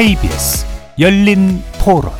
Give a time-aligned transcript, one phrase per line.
[0.00, 0.64] KBS
[0.98, 2.10] 열린 토론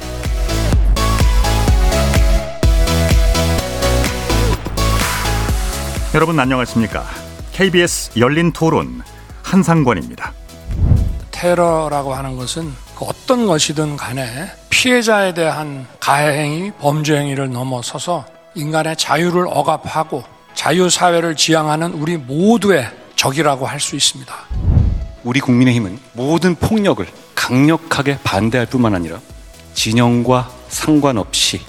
[6.14, 7.06] 여러분 안녕하십니까?
[7.52, 9.00] KBS 열린 토론
[9.42, 10.34] 한상권입니다.
[11.30, 20.22] 테러라고 하는 것은 그 어떤 것이든 간에 피해자에 대한 가해행위, 범죄행위를 넘어서서 인간의 자유를 억압하고
[20.52, 24.34] 자유사회를 지향하는 우리 모두의 적이라고 할 수 있습니다.
[25.24, 27.06] 우리 국민의힘은 모든 폭력을
[27.40, 29.18] 강력하게 반대할 뿐만 아니라
[29.72, 31.60] 진영과 상관없이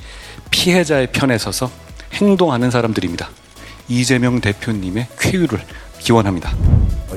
[0.51, 1.71] 피해자의 편에 서서
[2.13, 3.29] 행동하는 사람들입니다.
[3.87, 5.61] 이재명 대표님의 쾌유를
[5.99, 6.53] 기원합니다.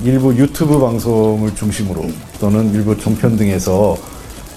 [0.02, 2.08] 일부 유튜브 방송을 중심으로
[2.38, 3.96] 또는 일부 종편 등에서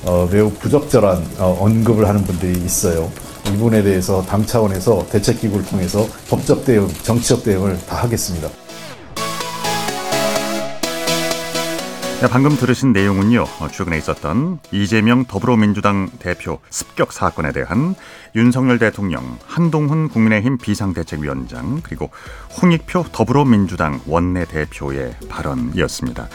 [0.04, 3.12] 어, 매우 부적절한 어, 언급을 하는 분들이 있어요.
[3.48, 8.48] 이 부분에 대해서 당 차원에서 대책기구를 통해서 법적 대응, 정치적 대응을 다 하겠습니다.
[12.26, 13.44] 방금 들으신 내용은요.
[13.60, 17.94] 어, 최근에 있었던 이재명 더불어민주당 대표 습격 사건에 대한
[18.36, 22.10] 윤석열 대통령, 한동훈 국민의힘 비상대책위원장 그리고
[22.60, 26.28] 홍익표 더불어민주당 원내대표의 발언이었습니다.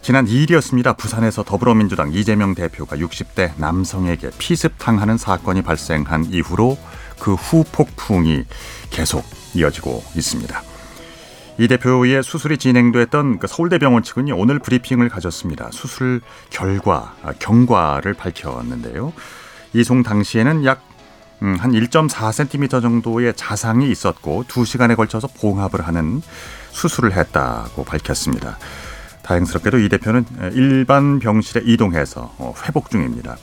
[0.00, 0.96] 지난 2일이었습니다.
[0.96, 6.78] 부산에서 더불어민주당 이재명 대표가 60대 남성에게 피습당하는 사건이 발생한 이후로
[7.18, 8.44] 그 후폭풍이
[8.90, 10.73] 계속 이어지고 있습니다.
[11.56, 15.68] 이 대표의 수술이 진행됐던 그 서울대병원 측은요 오늘 브리핑을 가졌습니다.
[15.72, 19.12] 수술 결과 아, 경과를 밝혔는데요.
[19.72, 20.82] 이송 당시에는 약
[21.42, 26.22] 음, 한 1.4cm 정도의 자상이 있었고 2시간에 걸쳐서 봉합을 하는
[26.70, 28.58] 수술을 했다고 밝혔습니다.
[29.22, 33.36] 다행스럽게도 이 대표는 일반 병실에 이동해서 어, 회복 중입니다.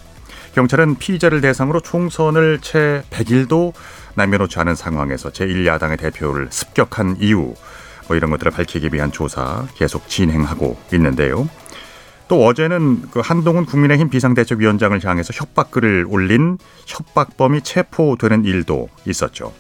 [0.53, 3.73] 경찰은 피의자를 대상으로 총선을 채 100일도
[4.15, 7.53] 남겨놓지 않은 상황에서 제1야당의 대표를 습격한 이유
[8.11, 11.47] 뭐 이런 것들을 밝히기 위한 조사 계속 진행하고 있는데요.
[12.27, 16.57] 또 어제는 그 한동훈 국민의힘 비상대책위원장을 향해서 협박글을 올린
[16.87, 19.53] 협박범이 체포되는 일도 있었죠.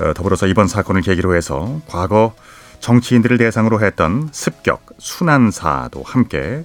[0.00, 2.34] 어, 더불어서 이번 사건을 계기로 해서 과거
[2.80, 6.64] 정치인들을 대상으로 했던 습격, 순환사도 함께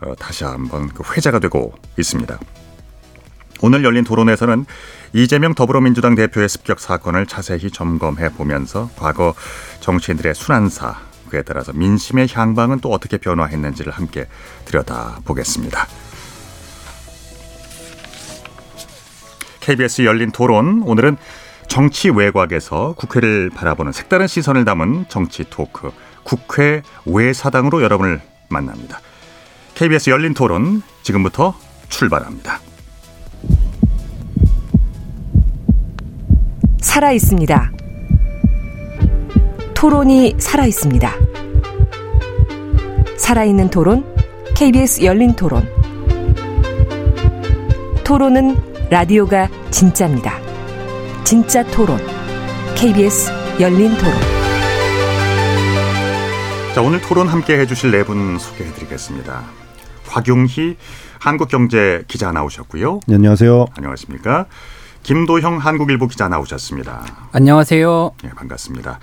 [0.00, 2.36] 어, 다시 한번 그 회자가 되고 있습니다.
[3.62, 4.66] 오늘 열린 토론에서는
[5.12, 9.34] 이재명 더불어민주당 대표의 습격 사건을 자세히 점검해 보면서 과거
[9.80, 10.96] 정치인들의 순환사
[11.30, 14.26] 그에 따라서 민심의 향방은 또 어떻게 변화했는지를 함께
[14.64, 15.86] 들여다 보겠습니다.
[19.60, 21.16] KBS 열린 토론 오늘은
[21.66, 25.90] 정치 외곽에서 국회를 바라보는 색다른 시선을 담은 정치 토크
[26.22, 29.00] 국회 외사당으로 여러분을 만납니다.
[29.74, 31.54] KBS 열린 토론 지금부터
[31.88, 32.60] 출발합니다.
[36.86, 37.72] 살아 있습니다.
[39.74, 41.12] 토론이 살아 있습니다.
[43.18, 44.04] 살아있는 토론,
[44.54, 45.68] KBS 열린 토론.
[48.04, 48.56] 토론은
[48.88, 50.38] 라디오가 진짜입니다.
[51.24, 51.98] 진짜 토론,
[52.76, 54.14] KBS 열린 토론.
[56.72, 59.42] 자, 오늘 토론 함께 해주실 네 분 소개해 드리겠습니다.
[60.06, 60.76] 곽용희
[61.18, 63.00] 한국경제 기자 나오셨고요.
[63.08, 63.66] 네, 안녕하세요.
[63.76, 64.46] 안녕하십니까.
[65.06, 67.28] 김도형 한국일보 기자 나오셨습니다.
[67.30, 68.10] 안녕하세요.
[68.24, 68.98] 네, 반갑습니다.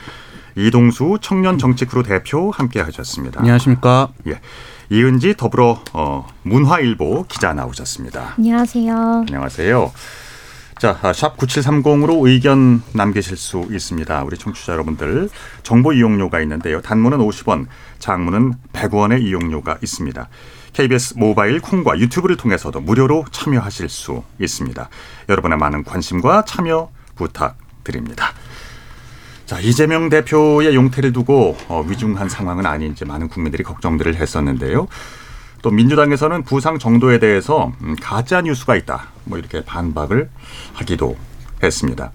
[0.58, 3.40] 이동수 청년 정치크루 대표 함께 하셨습니다.
[3.40, 4.10] 안녕하십니까.
[4.28, 4.42] 예.
[4.90, 8.34] 이은지 더불어 어, 문화일보 기자 나오셨습니다.
[8.38, 8.94] 안녕하세요.
[9.30, 9.92] 안녕하세요.
[10.78, 14.24] 자, 아, 샵 9730으로 의견 남기실 수 있습니다.
[14.26, 15.30] 우리 청취자 여러분들
[15.64, 16.82] 정보 이용료가 있는데요.
[16.82, 17.68] 단문은 50원,
[18.00, 20.28] 장문은 100원의 이용료가 있습니다.
[20.74, 24.90] KBS 모바일 콩과 유튜브를 통해서도 무료로 참여하실 수 있습니다.
[25.30, 28.34] 여러분의 많은 관심과 참여 부탁드립니다.
[29.46, 34.88] 자, 이재명 대표의 용태를 두고 어, 위중한 상황은 아닌지 많은 국민들이 걱정들을 했었는데요.
[35.62, 39.10] 또 민주당에서는 부상 정도에 대해서 음, 가짜 뉴스가 있다.
[39.26, 40.30] 뭐 이렇게 반박을
[40.74, 41.16] 하기도
[41.62, 42.12] 했습니다.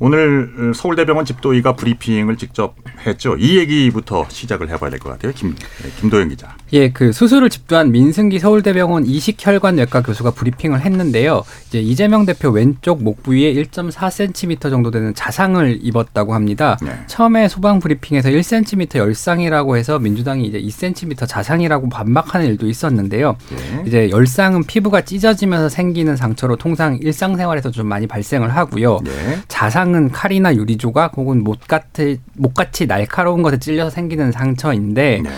[0.00, 2.74] 오늘 서울대병원 집도의가 브리핑을 직접
[3.06, 3.36] 했죠.
[3.36, 5.32] 이 얘기부터 시작을 해봐야 될 것 같아요.
[5.34, 5.54] 김,
[6.00, 6.56] 김도영 기자.
[6.72, 11.42] 예, 그 수술을 집도한 민승기 서울대병원 이식혈관외과 교수가 브리핑을 했는데요.
[11.68, 16.76] 이제 이재명 대표 왼쪽 목 부위에 1.4cm 정도 되는 자상을 입었다고 합니다.
[16.82, 16.90] 네.
[17.06, 23.36] 처음에 소방 브리핑에서 1cm 열상이라고 해서 민주당이 이제 2cm 자상이라고 반박하는 일도 있었는데요.
[23.50, 23.82] 네.
[23.86, 29.00] 이제 열상은 피부가 찢어지면서 생기는 상처로 통상 일상생활에서 좀 많이 발생을 하고요.
[29.04, 29.38] 네.
[29.48, 35.30] 자상 은 칼이나 유리 조각 혹은 못 같이 못같이 날카로운 것에 찔려서 생기는 상처인데 네.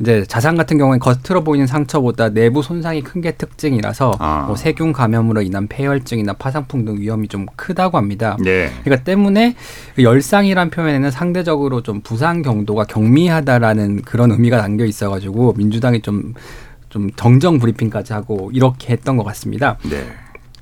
[0.00, 4.44] 이제 자상 같은 경우에 겉으로 보이는 상처보다 내부 손상이 큰 게 특징이라서 아.
[4.46, 8.36] 뭐 세균 감염으로 인한 폐혈증이나 파상풍 등 위험이 좀 크다고 합니다.
[8.42, 8.70] 네.
[8.84, 9.56] 그러니까 때문에
[9.96, 17.58] 그 열상이란 표현에는 상대적으로 좀 부상 경도가 경미하다라는 그런 의미가 담겨 있어가지고 민주당이 좀좀 정정
[17.58, 19.78] 브리핑까지 하고 이렇게 했던 것 같습니다.
[19.88, 20.06] 네.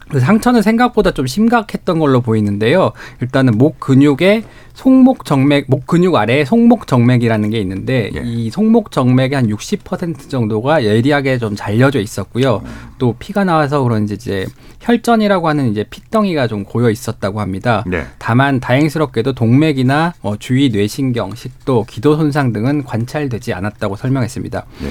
[0.09, 2.93] 그 상처는 생각보다 좀 심각했던 걸로 보이는데요.
[3.21, 4.45] 일단은 목 근육에
[4.75, 8.23] 송목 정맥, 목 근육 아래에 송목 정맥이라는 게 있는데 예.
[8.25, 12.63] 이 송목 정맥의 한 60% 정도가 예리하게 좀 잘려져 있었고요.
[12.99, 14.47] 또 피가 나와서 그런지 이제
[14.81, 17.83] 혈전이라고 하는 이제 피덩이가 좀 고여 있었다고 합니다.
[17.87, 18.05] 네.
[18.19, 24.67] 다만 다행스럽게도 동맥이나 어, 주위 뇌신경, 식도, 기도 손상 등은 관찰되지 않았다고 설명했습니다.
[24.81, 24.89] 네.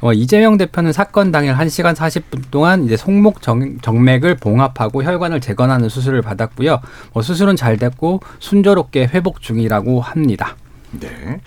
[0.00, 5.88] 어, 이재명 대표는 사건 당일 1시간 40분 동안 이제 송목 정, 정맥을 봉합하고 혈관을 재건하는
[5.88, 6.80] 수술을 받았고요.
[7.12, 10.56] 어, 수술은 잘 됐고 순조롭게 회복 중이라고 합니다.
[10.92, 11.40] 네.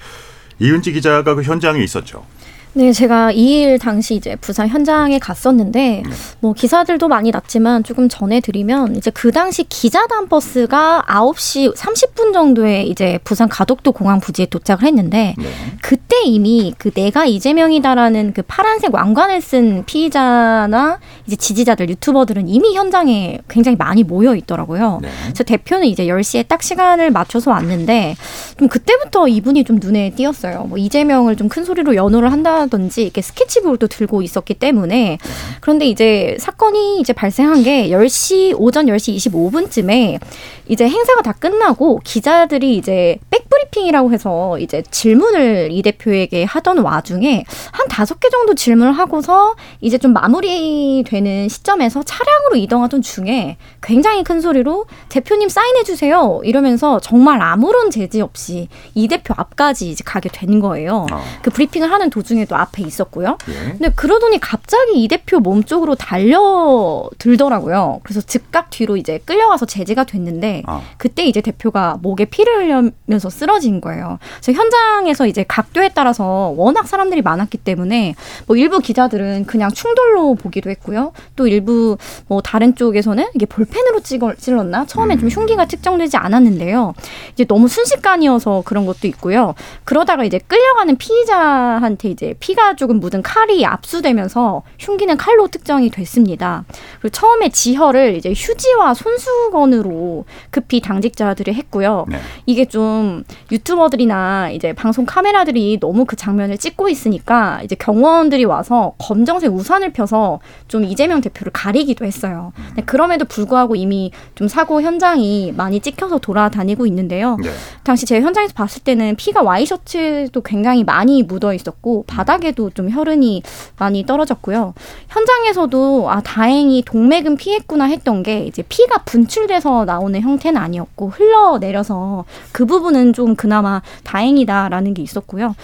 [0.59, 2.25] 이은지 기자가 그 현장에 있었죠.
[2.73, 6.03] 네, 제가 2일 당시 이제 부산 현장에 갔었는데
[6.39, 13.19] 뭐 기사들도 많이 났지만 조금 전해드리면 이제 그 당시 기자단 버스가 9시 30분 정도에 이제
[13.23, 15.45] 부산 가덕도 공항 부지에 도착을 했는데 네.
[15.81, 23.39] 그때 이미 그 내가 이재명이다라는 그 파란색 왕관을 쓴 피의자나 이제 지지자들 유튜버들은 이미 현장에
[23.49, 24.99] 굉장히 많이 모여 있더라고요.
[25.01, 25.09] 네.
[25.23, 28.15] 그래서 대표는 이제 10시에 딱 시간을 맞춰서 왔는데
[28.57, 30.65] 좀 그때부터 이분이 좀 눈에 띄었어요.
[30.69, 35.17] 뭐 이재명을 좀 큰 소리로 연호를 한다 든지 이렇게 스케치북도 들고 있었기 때문에
[35.61, 40.19] 그런데 이제 사건이 이제 발생한 게 10시 오전 10시 25분쯤에
[40.67, 47.87] 이제 행사가 다 끝나고 기자들이 이제 백브리핑이라고 해서 이제 질문을 이 대표에게 하던 와중에 한
[47.87, 54.85] 다섯 개 정도 질문을 하고서 이제 좀 마무리되는 시점에서 차량으로 이동하던 중에 굉장히 큰 소리로
[55.09, 61.07] 대표님 사인해 주세요 이러면서 정말 아무런 제지 없이 이 대표 앞까지 이제 가게 된 거예요.
[61.11, 61.23] 어.
[61.41, 63.37] 그 브리핑을 하는 도중에 도 앞에 있었고요.
[63.47, 63.53] 예.
[63.53, 68.01] 근데 그러더니 갑자기 이 대표 몸 쪽으로 달려들더라고요.
[68.03, 70.81] 그래서 즉각 뒤로 이제 끌려가서 제지가 됐는데 아.
[70.97, 74.17] 그때 이제 대표가 목에 피를 흘리면서 쓰러진 거예요.
[74.41, 78.15] 그래서 현장에서 이제 각도에 따라서 워낙 사람들이 많았기 때문에
[78.47, 81.13] 뭐 일부 기자들은 그냥 충돌로 보기도 했고요.
[81.35, 81.97] 또 일부
[82.27, 84.85] 뭐 다른 쪽에서는 이게 볼펜으로 찍어, 찔렀나?
[84.85, 86.95] 처음에 좀 흉기가 측정되지 않았는데요.
[87.33, 89.53] 이제 너무 순식간이어서 그런 것도 있고요.
[89.83, 96.65] 그러다가 이제 끌려가는 피의자한테 이제 피가 조금 묻은 칼이 압수되면서 흉기는 칼로 특정이 됐습니다.
[96.99, 102.05] 그리고 처음에 지혈을 이제 휴지와 손수건으로 급히 당직자들이 했고요.
[102.09, 102.19] 네.
[102.45, 109.53] 이게 좀 유튜버들이나 이제 방송 카메라들이 너무 그 장면을 찍고 있으니까 이제 경호원들이 와서 검정색
[109.53, 112.53] 우산을 펴서 좀 이재명 대표를 가리기도 했어요.
[112.67, 117.37] 근데 그럼에도 불구하고 이미 좀 사고 현장이 많이 찍혀서 돌아다니고 있는데요.
[117.41, 117.49] 네.
[117.83, 123.43] 당시 제 현장에서 봤을 때는 피가 와이셔츠도 굉장히 많이 묻어 있었고 바닥 에도 좀 혈흔이
[123.77, 124.73] 많이 떨어졌고요.
[125.09, 132.65] 현장에서도 아 다행히 동맥은 피했구나 했던 게 이제 피가 분출돼서 나오는 형태는 아니었고 흘러내려서 그
[132.65, 135.55] 부분은 좀 그나마 다행이다라는 게 있었고요.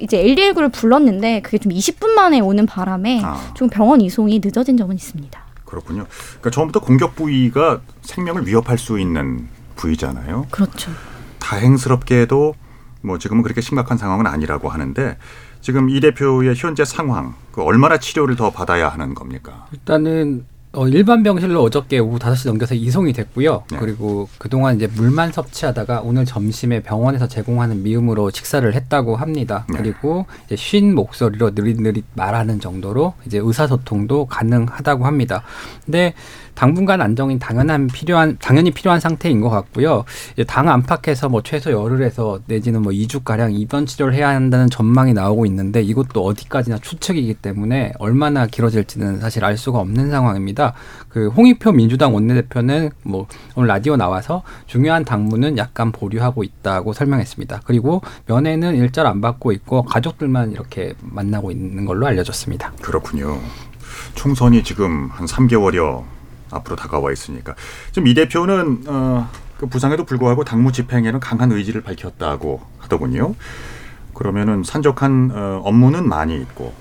[0.00, 3.52] 이제 119를 불렀는데 그게 좀 20분 만에 오는 바람에 아.
[3.54, 5.42] 좀 병원 이송이 늦어진 점은 있습니다.
[5.64, 6.06] 그렇군요.
[6.08, 10.46] 그러니까 처음부터 공격 부위가 생명을 위협할 수 있는 부위잖아요.
[10.50, 10.92] 그렇죠.
[11.38, 12.54] 다행스럽게도
[13.02, 15.16] 뭐 지금은 그렇게 심각한 상황은 아니라고 하는데
[15.62, 19.66] 지금 이 대표의 현재 상황 그 얼마나 치료를 더 받아야 하는 겁니까?
[19.72, 20.44] 일단은
[20.74, 23.64] 어, 일반 병실로 어저께 오후 5시 넘겨서 이송이 됐고요.
[23.70, 23.78] 네.
[23.78, 29.66] 그리고 그동안 이제 물만 섭취하다가 오늘 점심에 병원에서 제공하는 미음으로 식사를 했다고 합니다.
[29.68, 29.78] 네.
[29.78, 35.42] 그리고 이제 쉰 목소리로 느릿느릿 말하는 정도로 이제 의사소통도 가능하다고 합니다.
[35.84, 36.14] 근데
[36.54, 40.04] 당분간 안정이 당연한 필요한 당연히 필요한 상태인 것 같고요.
[40.46, 45.46] 당 안팎에서 뭐 최소 열흘에서 내지는 뭐 2주 가량 입원 치료를 해야 한다는 전망이 나오고
[45.46, 50.74] 있는데 이것도 어디까지나 추측이기 때문에 얼마나 길어질지는 사실 알 수가 없는 상황입니다.
[51.08, 57.62] 그 홍익표 민주당 원내대표는 뭐 오늘 라디오 나와서 중요한 당무는 약간 보류하고 있다고 설명했습니다.
[57.64, 62.72] 그리고 면회는 일절 안 받고 있고 가족들만 이렇게 만나고 있는 걸로 알려졌습니다.
[62.80, 63.38] 그렇군요.
[64.14, 66.04] 총선이 지금 한 3개월여
[66.52, 67.54] 앞으로 다가와 있으니까
[67.90, 73.34] 지금 이 대표는 어, 그 부상에도 불구하고 당무 집행에는 강한 의지를 밝혔다고 하더군요.
[74.14, 76.74] 그러면은 산적한 어, 업무는 많이 있고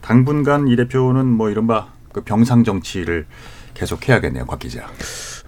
[0.00, 3.26] 당분간 이 대표는 뭐 이른바 그 병상 정치를
[3.74, 4.88] 계속해야겠네요, 곽 기자.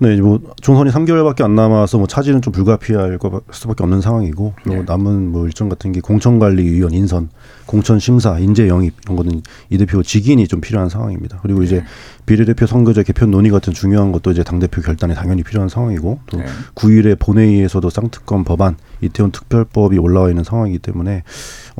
[0.02, 4.54] 네, 이제 뭐 총선이 3개월밖에 안 남아서 뭐 차질은 좀 불가피할 것 수밖에 없는 상황이고
[4.64, 4.82] 또 네.
[4.82, 7.28] 남은 뭐 일정 같은 게 공천관리위원 인선,
[7.66, 11.40] 공천 심사, 인재 영입 이런 거는 이 대표 직인이 좀 필요한 상황입니다.
[11.42, 11.84] 그리고 이제
[12.24, 16.38] 비례대표 선거제 개편 논의 같은 중요한 것도 이제 당 대표 결단이 당연히 필요한 상황이고 또
[16.38, 16.46] 네.
[16.76, 21.24] 9일에 본회의에서도 쌍특검 법안 이태원 특별법이 올라와 있는 상황이기 때문에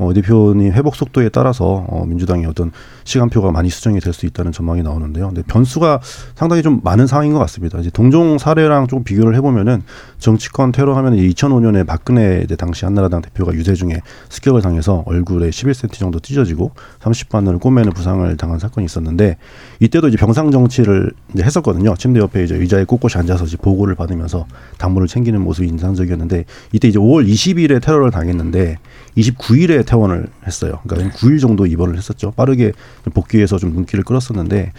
[0.01, 2.71] 어, 대표님 회복 속도에 따라서 어, 민주당의 어떤
[3.03, 5.27] 시간표가 많이 수정이 될 수 있다는 전망이 나오는데요.
[5.27, 6.01] 근데 변수가
[6.35, 7.79] 상당히 좀 많은 상황인 것 같습니다.
[7.79, 9.83] 이제 동종 사례랑 좀 비교를 해보면은
[10.19, 16.19] 정치권 테러 하면 2005년에 박근혜 당시 한나라당 대표가 유세 중에 습격을 당해서 얼굴에 11cm 정도
[16.19, 19.37] 찢어지고 30바늘을 꼬매는 부상을 당한 사건이 있었는데
[19.79, 21.95] 이때도 이제 병상 정치를 이제 했었거든요.
[21.95, 24.45] 침대 옆에 이제 의자에 꼿꼿이 앉아서 이제 보고를 받으면서
[24.77, 28.77] 당무를 챙기는 모습이 인상적이었는데 이때 이제 5월 20일에 테러를 당했는데
[29.17, 30.79] 29일에 퇴원을 했어요.
[30.87, 32.31] 그러니까 9일 정도 입원을 했었죠.
[32.31, 32.71] 빠르게
[33.13, 34.71] 복귀해서 좀 눈길을 끌었었는데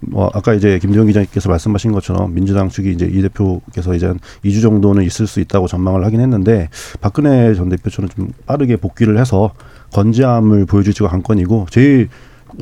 [0.00, 4.60] 뭐 아까 이제 김대영 기자님께서 말씀하신 것처럼 민주당 측이 이제 이 대표께서 이제 한 2주
[4.62, 6.68] 정도는 있을 수 있다고 전망을 하긴 했는데
[7.00, 9.52] 박근혜 전 대표처럼 좀 빠르게 복귀를 해서
[9.92, 12.08] 건재함을 보여줄지가 관건이고 제일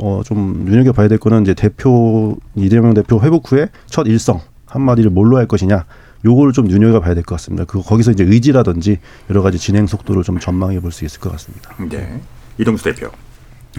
[0.01, 5.37] 어 좀 눈여겨봐야 될 거는 이제 대표 이재명 대표 회복 후에 첫 일성 한마디를 뭘로
[5.37, 5.85] 할 것이냐
[6.25, 7.65] 요거를 좀 눈여겨봐야 될 것 같습니다.
[7.65, 8.99] 그 거기서 이제 의지라든지
[9.31, 11.75] 여러 가지 진행 속도를 좀 전망해 볼 수 있을 것 같습니다.
[11.89, 12.21] 네.
[12.59, 13.11] 이동수 대표.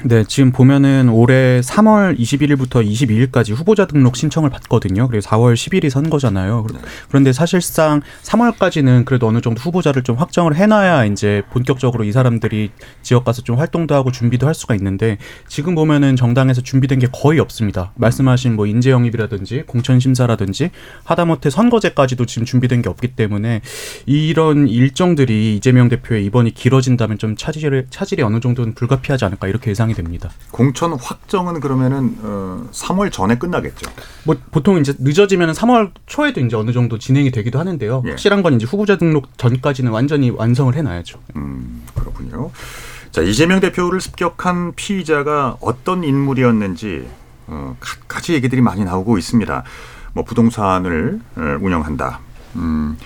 [0.01, 5.07] 네, 지금 보면은 올해 3월 21일부터 22일까지 후보자 등록 신청을 받거든요.
[5.07, 6.65] 그리고 4월 10일이 선거잖아요.
[7.09, 12.71] 그런데 사실상 3월까지는 그래도 어느 정도 후보자를 좀 확정을 해놔야 이제 본격적으로 이 사람들이
[13.03, 17.39] 지역 가서 좀 활동도 하고 준비도 할 수가 있는데 지금 보면은 정당에서 준비된 게 거의
[17.39, 17.93] 없습니다.
[17.95, 20.71] 말씀하신 뭐 인재 영입이라든지 공천 심사라든지
[21.03, 23.61] 하다못해 선거제까지도 지금 준비된 게 없기 때문에
[24.07, 29.82] 이런 일정들이 이재명 대표의 이번이 길어진다면 좀 차질이 차질이 어느 정도는 불가피하지 않을까 이렇게 예상.
[29.83, 30.29] 예상이 됩니다.
[30.51, 33.89] 공천 확정은 그러면은 어, 3월 전에 끝나겠죠.
[34.23, 38.03] 뭐 보통 이제 늦어지면 3월 초에도 이제 어느 정도 진행이 되기도 하는데요.
[38.05, 38.09] 예.
[38.11, 41.19] 확실한 건 이제 후보자 등록 전까지는 완전히 완성을 해놔야죠.
[41.35, 42.51] 음 그렇군요.
[43.11, 47.07] 자 이재명 대표를 습격한 피의자가 어떤 인물이었는지
[47.47, 47.75] 어,
[48.07, 49.63] 같이 얘기들이 많이 나오고 있습니다.
[50.13, 52.19] 뭐 부동산을 어, 운영한다.
[52.55, 52.97] 음,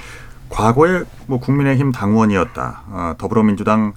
[0.49, 2.81] 과거에 뭐 국민의힘 당원이었다.
[2.87, 3.93] 어, 더불어민주당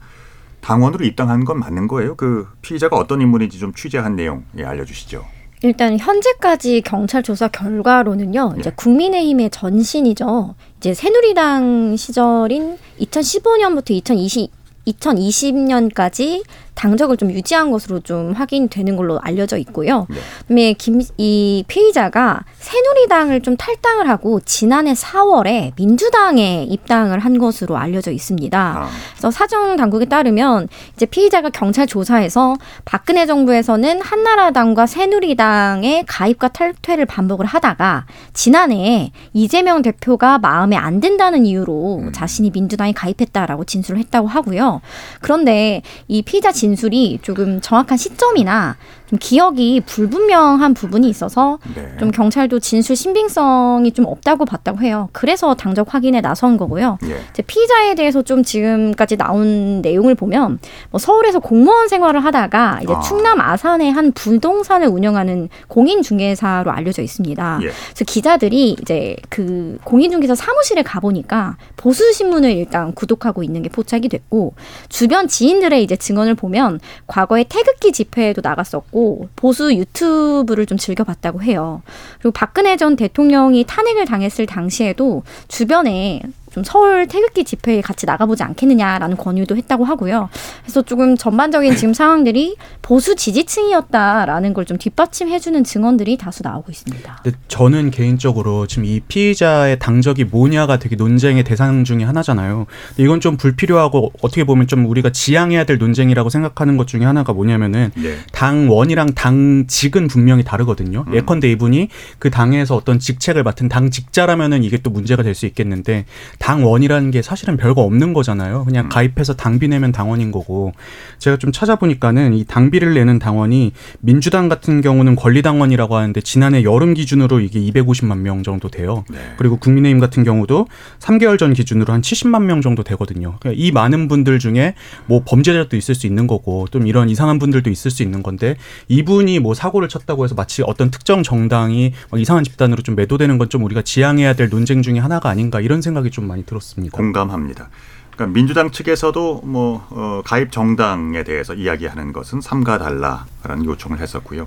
[0.61, 2.15] 당원으로 입당한 건 맞는 거예요?
[2.17, 5.25] 그 피의자가 어떤 인물인지 좀 취재한 내용 예, 알려주시죠.
[5.63, 8.55] 일단 현재까지 경찰 조사 결과로는요.
[8.59, 8.75] 이제 예.
[8.77, 10.55] 국민의힘의 전신이죠.
[10.79, 14.51] 이제 새누리당 시절인 2015년부터 2020
[14.93, 16.43] 2020년까지
[16.81, 20.07] 당적을 좀 유지한 것으로 좀 확인되는 걸로 알려져 있고요.
[20.09, 20.17] 네.
[20.43, 28.11] 그다음에 김, 이 피의자가 새누리당을 좀 탈당을 하고 지난해 4월에 민주당에 입당을 한 것으로 알려져
[28.13, 28.59] 있습니다.
[28.59, 28.89] 아.
[29.13, 32.57] 그래서 사정 당국에 따르면 이제 피의자가 경찰 조사에서
[32.87, 41.99] 박근혜 정부에서는 한나라당과 새누리당의 가입과 탈퇴를 반복을 하다가 지난해 이재명 대표가 마음에 안 든다는 이유로
[42.05, 42.13] 음.
[42.13, 44.80] 자신이 민주당에 가입했다라고 진술을 했다고 하고요.
[45.21, 48.77] 그런데 이 피의자 진 진술이 조금 정확한 시점이나
[49.11, 51.85] 좀 기억이 불분명한 부분이 있어서 네.
[51.99, 55.09] 좀 경찰도 진술 신빙성이 좀 없다고 봤다고 해요.
[55.11, 56.97] 그래서 당적 확인에 나선 거고요.
[57.07, 57.17] 예.
[57.31, 63.01] 이제 피의자에 대해서 좀 지금까지 나온 내용을 보면 뭐 서울에서 공무원 생활을 하다가 이제 아.
[63.01, 67.59] 충남 아산의 한 부동산을 운영하는 공인 중개사로 알려져 있습니다.
[67.63, 67.67] 예.
[67.67, 73.71] 그래서 기자들이 이제 그 공인 중개사 사무실에 가 보니까 보수 신문을 일단 구독하고 있는 게
[73.71, 74.55] 포착이 됐고
[74.89, 81.81] 주변 지인들의 이제 증언을 보면 과거에 태극기 집회에도 나갔었고 하고 보수 유튜브를 좀 즐겨봤다고 해요.
[82.19, 89.17] 그리고 박근혜 전 대통령이 탄핵을 당했을 당시에도 주변에 좀 서울 태극기 집회에 같이 나가보지 않겠느냐라는
[89.17, 90.29] 권유도 했다고 하고요.
[90.63, 97.21] 그래서 조금 전반적인 지금 상황들이 보수 지지층이었다라는 걸 좀 뒷받침해주는 증언들이 다수 나오고 있습니다.
[97.25, 102.67] 근데 저는 개인적으로 지금 이 피의자의 당적이 뭐냐가 되게 논쟁의 대상 중의 하나잖아요.
[102.99, 107.91] 이건 좀 불필요하고 어떻게 보면 좀 우리가 지향해야 될 논쟁이라고 생각하는 것 중에 하나가 뭐냐면은
[107.97, 108.19] 네.
[108.33, 111.05] 당원이랑 당직은 분명히 다르거든요.
[111.09, 111.15] 음.
[111.15, 111.89] 예컨대 이분이
[112.19, 116.05] 그 당에서 어떤 직책을 맡은 당직자라면은 이게 또 문제가 될 수 있겠는데
[116.41, 118.65] 당원이라는 게 사실은 별거 없는 거잖아요.
[118.65, 118.89] 그냥 음.
[118.89, 120.73] 가입해서 당비 내면 당원인 거고.
[121.19, 127.41] 제가 좀 찾아보니까는 이 당비를 내는 당원이 민주당 같은 경우는 권리당원이라고 하는데 지난해 여름 기준으로
[127.41, 129.05] 이게 250만 명 정도 돼요.
[129.11, 129.19] 네.
[129.37, 130.67] 그리고 국민의힘 같은 경우도
[130.99, 133.37] 3개월 전 기준으로 한 70만 명 정도 되거든요.
[133.41, 134.75] 그러니까 이 많은 분들 중에
[135.07, 138.57] 뭐 범죄자도 있을 수 있는 거고 좀 이런 이상한 분들도 있을 수 있는 건데
[138.89, 143.65] 이분이 뭐 사고를 쳤다고 해서 마치 어떤 특정 정당이 이상한 집단으로 좀 매도되는 건 좀
[143.65, 146.97] 우리가 지향해야 될 논쟁 중에 하나가 아닌가 이런 생각이 좀 많이 들었습니다.
[146.97, 147.69] 공감합니다.
[148.15, 154.47] 그러니까 민주당 측에서도 뭐 어, 가입 정당에 대해서 이야기하는 것은 삼가 달라라는 요청을 했었고요.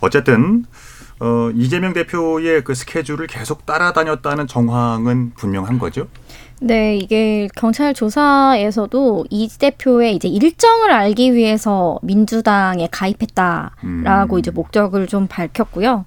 [0.00, 0.64] 어쨌든
[1.20, 6.06] 어, 이재명 대표의 그 스케줄을 계속 따라다녔다는 정황은 분명한 거죠.
[6.60, 14.38] 네, 이게 경찰 조사에서도 이 대표의 이제 일정을 알기 위해서 민주당에 가입했다라고 음.
[14.38, 16.04] 이제 목적을 좀 밝혔고요.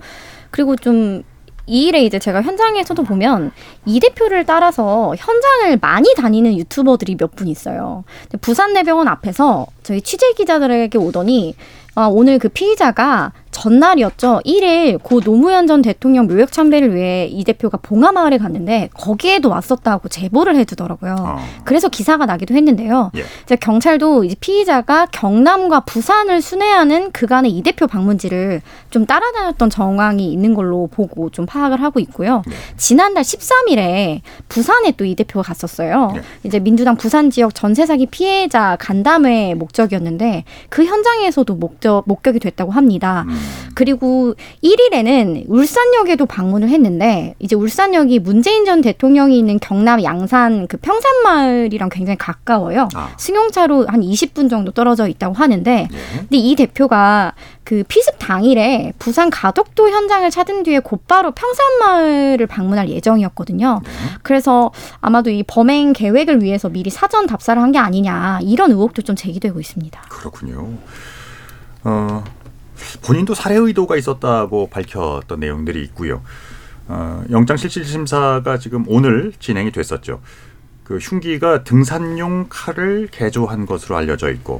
[0.49, 1.23] 그리고 좀
[1.67, 3.51] 이 일에 이제 제가 현장에서도 보면
[3.85, 8.03] 이 대표를 따라서 현장을 많이 다니는 유튜버들이 몇 분 있어요.
[8.41, 11.55] 부산내병원 앞에서 저희 취재 기자들에게 오더니
[11.95, 14.41] 아, 오늘 그 피의자가 전날이었죠.
[14.45, 20.55] 1일 고 노무현 전 대통령 묘역 참배를 위해 이 대표가 봉하마을에 갔는데 거기에도 왔었다고 제보를
[20.55, 21.15] 해주더라고요.
[21.19, 21.37] 어.
[21.63, 23.11] 그래서 기사가 나기도 했는데요.
[23.15, 23.23] 예.
[23.43, 30.55] 이제 경찰도 이제 피의자가 경남과 부산을 순회하는 그간의 이 대표 방문지를 좀 따라다녔던 정황이 있는
[30.55, 32.41] 걸로 보고 좀 파악을 하고 있고요.
[32.47, 32.55] 네.
[32.77, 36.11] 지난달 13일에 부산에 또 이 대표가 갔었어요.
[36.15, 36.21] 네.
[36.43, 43.25] 이제 민주당 부산 지역 전세 사기 피해자 간담회 목적이었는데 그 현장에서도 목적 목격이 됐다고 합니다.
[43.27, 43.37] 음.
[43.73, 51.89] 그리고 1일에는 울산역에도 방문을 했는데 이제 울산역이 문재인 전 대통령이 있는 경남 양산 그 평산마을이랑
[51.89, 52.89] 굉장히 가까워요.
[52.93, 53.09] 아.
[53.17, 56.17] 승용차로 한 20분 정도 떨어져 있다고 하는데 예.
[56.17, 57.33] 근데 이 대표가
[57.63, 63.81] 그 피습 당일에 부산 가덕도 현장을 찾은 뒤에 곧바로 평산마을을 방문할 예정이었거든요.
[63.83, 63.89] 네.
[64.21, 69.15] 그래서 아마도 이 범행 계획을 위해서 미리 사전 답사를 한 게 아니냐 이런 의혹도 좀
[69.15, 70.01] 제기되고 있습니다.
[70.09, 70.67] 그렇군요.
[71.85, 72.21] 어,
[73.03, 76.21] 본인도 살해 의도가 있었다고 밝혔던 내용들이 있고요.
[76.87, 80.21] 어, 영장 실질 심사가 지금 오늘 진행이 됐었죠.
[80.83, 84.55] 그 흉기가 등산용 칼을 개조한 것으로 알려져 있고,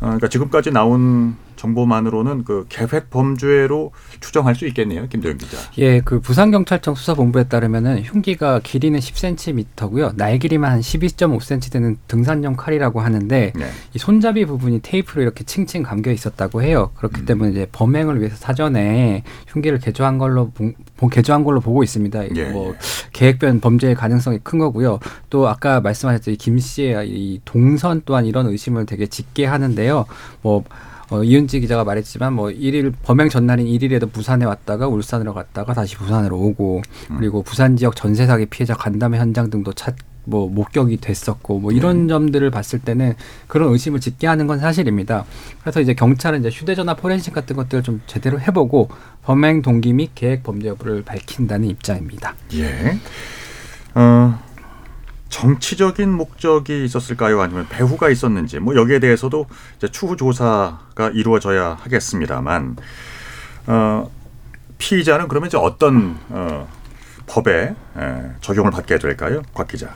[0.00, 5.58] 어, 그러니까 지금까지 나온 정보만으로는 그 계획 범죄로 추정할 수 있겠네요, 김도영 기자.
[5.78, 12.56] 예, 그 부산 경찰청 수사본부에 따르면은 흉기가 길이는 10cm고요, 날 길이만 한 12.5cm 되는 등산용
[12.56, 13.70] 칼이라고 하는데 네.
[13.94, 16.90] 이 손잡이 부분이 테이프로 이렇게 칭칭 감겨 있었다고 해요.
[16.96, 17.26] 그렇기 음.
[17.26, 20.52] 때문에 이제 범행을 위해서 사전에 흉기를 개조한 걸로
[21.12, 22.36] 개조한 걸로 보고 있습니다.
[22.36, 22.78] 예, 뭐 예.
[23.12, 24.98] 계획변 범죄의 가능성이 큰 거고요.
[25.28, 30.06] 또 아까 말씀하셨듯이 김 씨의 이 동선 또한 이런 의심을 되게 짙게 하는데요.
[30.42, 30.64] 뭐
[31.10, 36.38] 어, 이은지 기자가 말했지만 뭐 일일 범행 전날인 일일에도 부산에 왔다가 울산으로 갔다가 다시 부산으로
[36.38, 37.16] 오고 음.
[37.18, 42.06] 그리고 부산 지역 전세 사기 피해자 간담회 현장 등도 찾 뭐 목격이 됐었고 뭐 이런
[42.06, 42.08] 네.
[42.08, 43.14] 점들을 봤을 때는
[43.46, 45.24] 그런 의심을 짓게 하는 건 사실입니다.
[45.60, 48.88] 그래서 이제 경찰은 이제 휴대전화 포렌식 같은 것들을 좀 제대로 해보고
[49.22, 52.34] 범행 동기 및 계획 범죄 여부를 밝힌다는 입장입니다.
[52.54, 52.98] 예.
[53.94, 54.38] 어,
[55.30, 57.40] 정치적인 목적이 있었을까요?
[57.40, 59.46] 아니면 배후가 있었는지 뭐 여기에 대해서도
[59.90, 62.76] 추후 조사가 이루어져야 하겠습니다만
[63.66, 64.10] 어,
[64.78, 66.68] 피의자는 그러면 이제 어떤 어,
[67.30, 67.74] 법에
[68.40, 69.94] 적용을 받게 될까요, 곽 기자?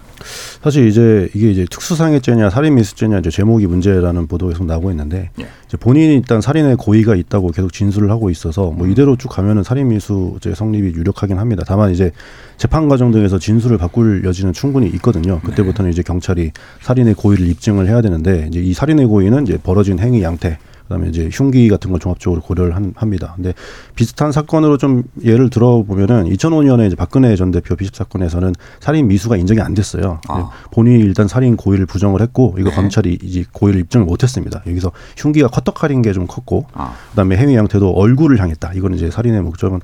[0.62, 5.46] 사실 이제 이게 이제 특수상해죄냐 살인미수죄냐 이제 제목이 문제라는 보도가 계속 나오고 있는데 예.
[5.66, 8.92] 이제 본인이 일단 살인의 고의가 있다고 계속 진술을 하고 있어서 뭐 음.
[8.92, 11.64] 이대로 쭉 가면은 살인미수죄 성립이 유력하긴 합니다.
[11.66, 12.12] 다만 이제
[12.56, 15.40] 재판 과정 등에서 진술을 바꿀 여지는 충분히 있거든요.
[15.40, 15.92] 그때부터는 네.
[15.92, 20.58] 이제 경찰이 살인의 고의를 입증을 해야 되는데 이제 이 살인의 고의는 이제 벌어진 행위 양태
[20.84, 23.34] 그다음에 이제 흉기 같은 걸 종합적으로 고려를 한, 합니다.
[23.36, 23.52] 근데
[23.94, 29.60] 비슷한 사건으로 좀 예를 들어보면은 2005년에 이제 박근혜 전 대표 비습 사건에서는 살인 미수가 인정이
[29.60, 30.20] 안 됐어요.
[30.28, 30.50] 아.
[30.70, 32.76] 본인이 일단 살인 고의를 부정을 했고 이거 네.
[32.76, 34.62] 검찰이 이제 고의를 입증을 못했습니다.
[34.66, 36.94] 여기서 흉기가 커터칼인 게 좀 컸고 아.
[37.10, 38.72] 그다음에 행위 형태도 얼굴을 향했다.
[38.74, 39.80] 이거는 이제 살인의 목적은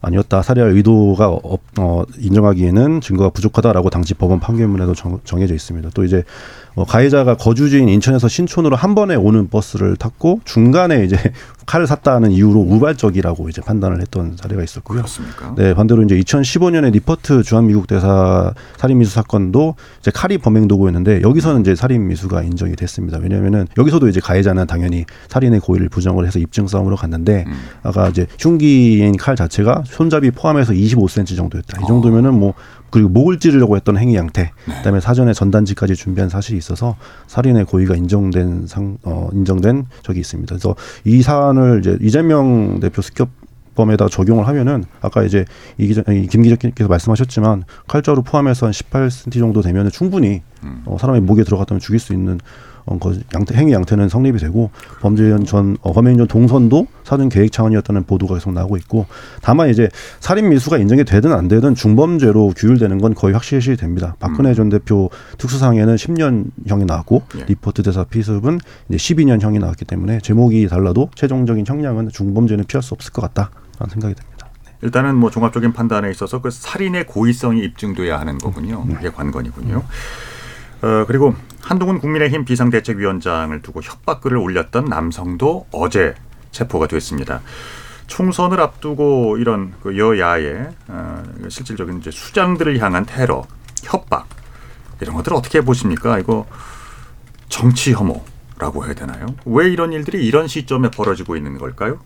[0.00, 5.90] 아니었다 살해할 의도가 어, 어, 인정하기에는 증거가 부족하다라고 당시 법원 판결문에도 정, 정해져 있습니다.
[5.94, 11.16] 또 이제 어, 가해자가 거주지인 인천에서 신촌으로 한 번에 오는 버스를 탔고 중간에 이제
[11.66, 14.98] 칼을 샀다는 이유로 우발적이라고 이제 판단을 했던 사례가 있었고요.
[14.98, 15.54] 그렇습니까?
[15.54, 21.60] 네, 반대로 이제 2015년에 니퍼트 주한미국 대사 살인 미수 사건도 이제 칼이 범행 도구였는데 여기서는
[21.60, 23.18] 이제 살인 미수가 인정이 됐습니다.
[23.18, 27.52] 왜냐하면은 여기서도 이제 가해자는 당연히 살인의 고의를 부정을 해서 입증 싸움으로 갔는데 음.
[27.82, 31.82] 아까 이제 흉기인 칼 자체가 손잡이 포함해서 25cm 정도였다.
[31.82, 32.54] 이 정도면은 뭐
[32.90, 34.74] 그리고 목을 찌르려고 했던 행위 양태, 네.
[34.76, 36.96] 그다음에 사전에 전단지까지 준비한 사실이 있어서
[37.26, 40.54] 살인의 고의가 인정된 상 어, 인정된 적이 있습니다.
[40.54, 40.74] 그래서
[41.04, 43.30] 이 사안을 이제 이재명 대표 습격
[43.78, 45.44] 범에다 적용을 하면은 아까 이제
[45.78, 50.82] 이 기자, 김 기자께서 말씀하셨지만 칼자루 포함해서 한 18cm 정도 되면은 충분히 음.
[50.84, 52.40] 어, 사람의 목에 들어갔다면 죽일 수 있는
[52.88, 52.98] 어,
[53.34, 54.70] 양태, 행위 양태는 성립이 되고
[55.00, 59.06] 범죄인 전 어, 범행인 전 동선도 사전 계획 차원이었다는 보도가 계속 나오고 있고
[59.42, 59.88] 다만 이제
[60.20, 64.16] 살인 미수가 인정이 되든 안 되든 중범죄로 규율되는 건 거의 확실시 됩니다.
[64.18, 64.54] 박근혜 음.
[64.54, 67.44] 전 대표 특수상에는 10년형이 나왔고 예.
[67.44, 73.12] 리포트 대사 피습은 이제 12년형이 나왔기 때문에 제목이 달라도 최종적인 형량은 중범죄는 피할 수 없을
[73.12, 74.48] 것 같다라는 생각이 듭니다.
[74.64, 74.72] 네.
[74.82, 78.84] 일단은 뭐 종합적인 판단에 있어서 그 살인의 고의성이 입증돼야 하는 거군요.
[78.86, 78.94] 음.
[78.94, 79.76] 그게 관건이군요.
[79.76, 80.86] 음.
[80.86, 81.34] 어, 그리고
[81.68, 86.14] 한동훈 국민의힘 비상대책위원장을 두고 협박글을 올렸던 남성도 어제
[86.50, 87.42] 체포가 됐습니다.
[88.06, 93.44] 총선을 앞두고 이런 그 여야의 어, 실질적인 이제 수장들을 향한 테러,
[93.82, 94.26] 협박
[95.02, 96.18] 이런 것들 어떻게 보십니까?
[96.18, 96.46] 이거
[97.50, 99.26] 정치 혐오라고 해야 되나요?
[99.44, 102.00] 왜 이런 일들이 이런 시점에 벌어지고 있는 걸까요?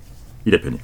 [0.44, 0.80] 이 대표님.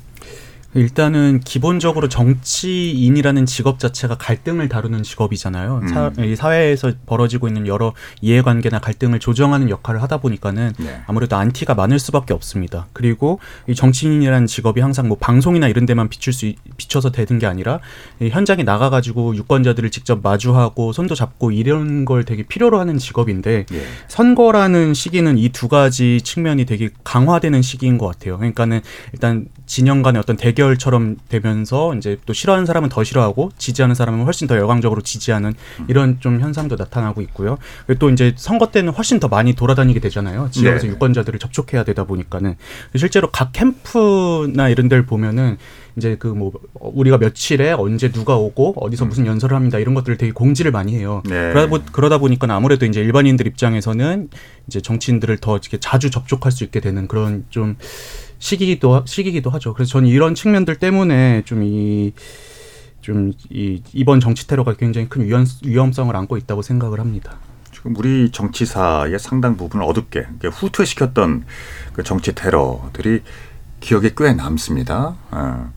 [0.75, 5.81] 일단은 기본적으로 정치인이라는 직업 자체가 갈등을 다루는 직업이잖아요.
[5.83, 5.89] 음.
[5.89, 11.01] 사, 이 사회에서 벌어지고 있는 여러 이해관계나 갈등을 조정하는 역할을 하다 보니까는 네.
[11.07, 12.87] 아무래도 안티가 많을 수밖에 없습니다.
[12.93, 17.47] 그리고 이 정치인이라는 직업이 항상 뭐 방송이나 이런 데만 비출 수 있- 비춰서 되는 게
[17.47, 17.81] 아니라
[18.21, 23.65] 이 현장에 나가 가지고 유권자들을 직접 마주하고 손도 잡고 이런 걸 되게 필요로 하는 직업인데
[23.73, 23.83] 예.
[24.09, 28.37] 선거라는 시기는 이 두 가지 측면이 되게 강화되는 시기인 것 같아요.
[28.37, 28.83] 그러니까는
[29.15, 34.49] 일단 진영 간의 어떤 대결처럼 되면서 이제 또 싫어하는 사람은 더 싫어하고 지지하는 사람은 훨씬
[34.49, 35.53] 더 열광적으로 지지하는
[35.89, 37.59] 이런 좀 현상도 나타나고 있고요.
[37.87, 40.49] 그리고 또 이제 선거 때는 훨씬 더 많이 돌아다니게 되잖아요.
[40.51, 40.93] 지역에서 네.
[40.93, 42.57] 유권자들을 접촉해야 되다 보니까는
[42.97, 45.59] 실제로 각 캠프나 이런 데를 보면은
[45.97, 50.33] 이제 그 뭐 우리가 며칠에 언제 누가 오고 어디서 무슨 연설을 합니다 이런 것들을 되게
[50.33, 51.23] 공지를 많이 해요.
[51.27, 51.31] 음.
[51.31, 51.53] 네.
[51.53, 54.31] 그러다, 보, 그러다 보니까 아무래도 이제 일반인들 입장에서는
[54.69, 57.77] 이제 정치인들을 더 이렇게 자주 접촉할 수 있게 되는 그런 좀
[58.39, 59.75] 시기기도 하- 시기기도 하죠.
[59.75, 62.13] 그래서 저는 이런 측면들 때문에 좀 이
[63.01, 67.39] 좀 이 이번 정치 테러가 굉장히 큰 위험, 위험성을 안고 있다고 생각을 합니다.
[67.73, 71.45] 지금 우리 정치사의 상당 부분을 어둡게 후퇴시켰던
[71.93, 73.23] 그 정치 테러들이
[73.81, 75.17] 기억에 꽤 남습니다.
[75.31, 75.73] 어.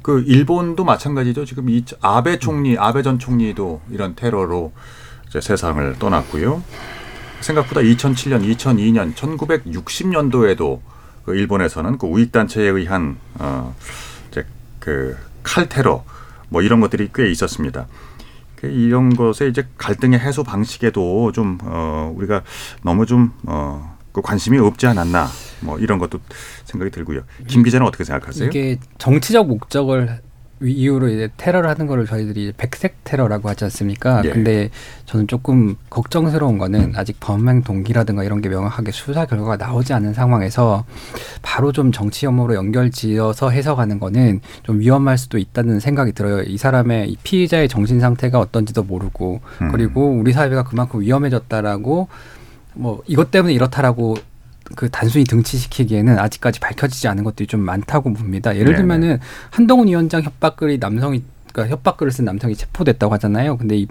[0.00, 1.44] 그 일본도 마찬가지죠.
[1.44, 4.72] 지금 이 아베 총리, 아베 전 총리도 이런 테러로
[5.28, 6.62] 세상을 떠났고요.
[7.42, 10.80] 생각보다 2007년, 2002년, 1960년도에도
[11.24, 13.74] 그 일본에서는 그 우익 단체에 의한 어
[14.30, 14.44] 이제
[14.80, 16.04] 그 칼 테러
[16.48, 17.86] 뭐 이런 것들이 꽤 있었습니다.
[18.54, 22.42] 그 이런 것에 이제 갈등의 해소 방식에도 좀 어, 우리가
[22.84, 25.26] 너무 좀 어 그 관심이 없지 않았나
[25.62, 26.20] 뭐 이런 것도
[26.66, 27.22] 생각이 들고요.
[27.46, 28.46] 김 기자는 어떻게 생각하세요?
[28.50, 30.31] 이게 정치적 목적을 위-
[30.62, 34.22] 이유로 이제 테러를 하는 거를 저희들이 백색 테러라고 하지 않습니까?
[34.24, 34.30] 예.
[34.30, 34.70] 근데
[35.06, 40.84] 저는 조금 걱정스러운 거는 아직 범행 동기라든가 이런 게 명확하게 수사 결과가 나오지 않은 상황에서
[41.42, 46.42] 바로 좀 정치 혐오로 연결지어서 해석하는 거는 좀 위험할 수도 있다는 생각이 들어요.
[46.42, 49.72] 이 사람의 이 피의자의 정신 상태가 어떤지도 모르고 음.
[49.72, 52.08] 그리고 우리 사회가 그만큼 위험해졌다라고
[52.74, 54.16] 뭐 이것 때문에 이렇다라고
[54.76, 58.54] 그 단순히 등치시키기에는 아직까지 밝혀지지 않은 것들이 좀 많다고 봅니다.
[58.54, 58.76] 예를 네네.
[58.76, 59.18] 들면은
[59.50, 63.58] 한동훈 위원장 협박글이 남성이 그러니까 협박글을 쓴 남성이 체포됐다고 하잖아요.
[63.58, 63.86] 근데 이,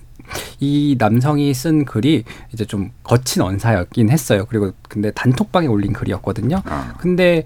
[0.59, 4.45] 이 남성이 쓴 글이 이제 좀 거친 언사였긴 했어요.
[4.49, 6.61] 그리고 근데 단톡방에 올린 글이었거든요.
[6.65, 7.43] 아, 근데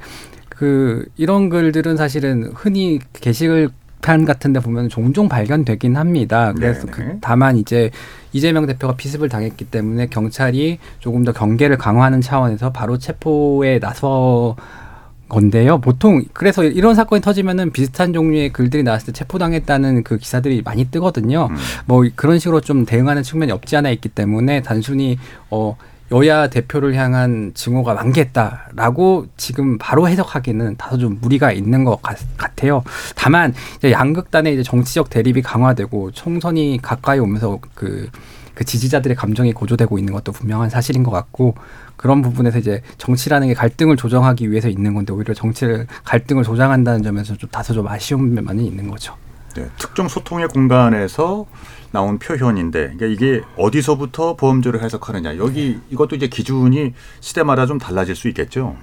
[0.50, 3.69] 그 이런 글들은 사실은 흔히 게시글
[4.06, 6.54] 판 같은 데 보면 종종 발견되긴 합니다.
[6.56, 6.86] 그래서.
[6.86, 7.89] 그 다만 이제
[8.34, 14.56] 이재명 대표가 피습을 당했기 때문에 경찰이 조금 더 경계를 강화하는 차원에서 바로 체포에 나서
[15.28, 15.80] 건데요.
[15.82, 21.48] 보통 그래서 이런 사건이 터지면은 비슷한 종류의 글들이 나왔을 때 체포당했다는 그 기사들이 많이 뜨거든요.
[21.50, 21.56] 음.
[21.88, 25.18] 뭐 그런 식으로 좀 대응하는 측면이 없지 않아 있기 때문에 단순히
[25.50, 25.76] 어
[26.12, 32.84] 여야 대표를 향한 증오가 만개했다라고 지금 바로 해석하기는 다소 좀 무리가 있는 것 같, 같아요.
[33.15, 38.10] 다만 이제 양극단의 이제 정치적 대립이 강화되고 총선이 가까이 오면서 그,
[38.54, 41.56] 그 지지자들의 감정이 고조되고 있는 것도 분명한 사실인 것 같고
[41.96, 47.36] 그런 부분에서 이제 정치라는 게 갈등을 조정하기 위해서 있는 건데 오히려 정치를 갈등을 조장한다는 점에서
[47.36, 49.15] 좀 다소 좀 아쉬운 면이 있는 거죠.
[49.56, 51.46] 네, 특정 소통의 공간에서
[51.96, 58.28] 나온 표현인데 그러니까 이게 어디서부터 보험조를 해석하느냐 여기 이것도 이제 기준이 시대마다 좀 달라질 수
[58.28, 58.76] 있겠죠.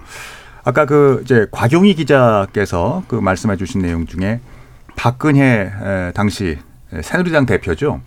[0.65, 4.41] 아까 그 이제 곽용희 기자께서 그 말씀해주신 내용 중에
[4.97, 6.59] 박근혜 에, 당시
[7.03, 8.01] 새누리당 대표죠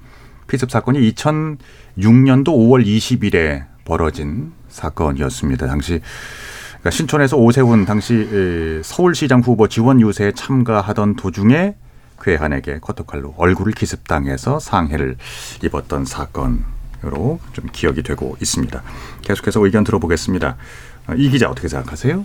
[0.47, 5.67] 피습 사건이 2006년도 5월 20일에 벌어진 사건이었습니다.
[5.67, 6.01] 당시
[6.69, 11.75] 그러니까 신촌에서 오세훈 당시 에, 서울시장 후보 지원 유세에 참가하던 도중에
[12.21, 15.17] 괴한에게 커터칼로 얼굴을 기습당해서 상해를
[15.63, 18.81] 입었던 사건으로 좀 기억이 되고 있습니다.
[19.21, 20.57] 계속해서 의견 들어보겠습니다.
[21.07, 22.23] 어, 이 기자 어떻게 생각하세요?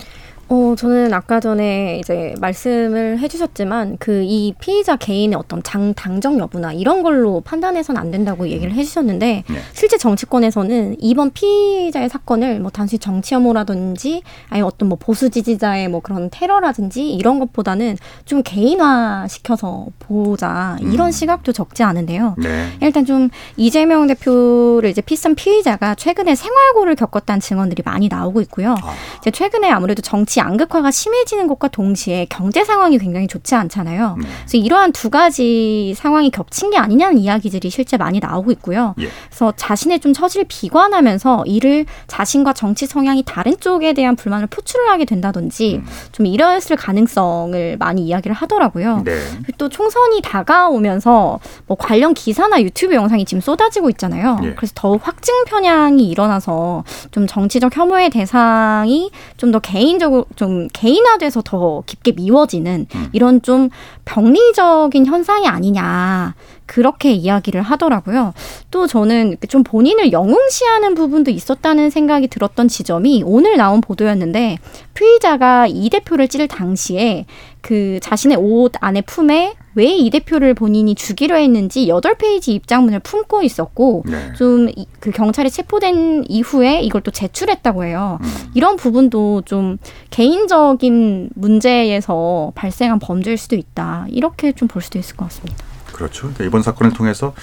[0.51, 6.73] 어, 저는 아까 전에 이제 말씀을 해주셨지만 그 이 피의자 개인의 어떤 장, 당정 여부나
[6.73, 9.59] 이런 걸로 판단해서는 안 된다고 얘기를 해주셨는데 네.
[9.73, 16.01] 실제 정치권에서는 이번 피의자의 사건을 뭐 단순히 정치 혐오라든지 아니 어떤 뭐 보수 지지자의 뭐
[16.01, 21.11] 그런 테러라든지 이런 것보다는 좀 개인화 시켜서 보자 이런 음.
[21.11, 22.35] 시각도 적지 않은데요.
[22.37, 22.69] 네.
[22.81, 28.75] 일단 좀 이재명 대표를 이제 피습 피의자가 최근에 생활고를 겪었다는 증언들이 많이 나오고 있고요.
[28.81, 28.93] 아.
[29.19, 34.15] 이제 최근에 아무래도 정치 양극화가 심해지는 것과 동시에 경제 상황이 굉장히 좋지 않잖아요.
[34.19, 34.27] 네.
[34.39, 38.95] 그래서 이러한 두 가지 상황이 겹친 게 아니냐는 이야기들이 실제 많이 나오고 있고요.
[38.99, 39.07] 예.
[39.27, 45.05] 그래서 자신의 좀 처지를 비관하면서 이를 자신과 정치 성향이 다른 쪽에 대한 불만을 표출을 하게
[45.05, 45.85] 된다든지 음.
[46.11, 49.03] 좀 이랬을 가능성을 많이 이야기를 하더라고요.
[49.05, 49.19] 네.
[49.57, 54.39] 또 총선이 다가오면서 뭐 관련 기사나 유튜브 영상이 지금 쏟아지고 있잖아요.
[54.43, 54.53] 예.
[54.55, 61.83] 그래서 더욱 확증 편향이 일어나서 좀 정치적 혐오의 대상이 좀 더 개인적으로 또좀 개인화돼서 더
[61.85, 63.09] 깊게 미워지는 음.
[63.11, 63.69] 이런 좀
[64.05, 66.35] 병리적인 현상이 아니냐.
[66.71, 68.33] 그렇게 이야기를 하더라고요.
[68.71, 74.57] 또 저는 좀 본인을 영웅시하는 부분도 있었다는 생각이 들었던 지점이 오늘 나온 보도였는데
[74.93, 77.25] 피의자가 이 대표를 찌를 당시에
[77.59, 83.43] 그 자신의 옷 안에 품에 왜 이 대표를 본인이 죽이려 했는지 여덟 페이지 입장문을 품고
[83.43, 84.33] 있었고 네.
[84.37, 88.17] 좀그 경찰에 체포된 이후에 이걸 또 제출했다고 해요.
[88.21, 88.51] 음.
[88.53, 89.77] 이런 부분도 좀
[90.09, 94.05] 개인적인 문제에서 발생한 범죄일 수도 있다.
[94.09, 95.70] 이렇게 좀 볼 수도 있을 것 같습니다.
[95.93, 96.21] 그렇죠.
[96.21, 97.33] 그러니까 이번 사건을 통해서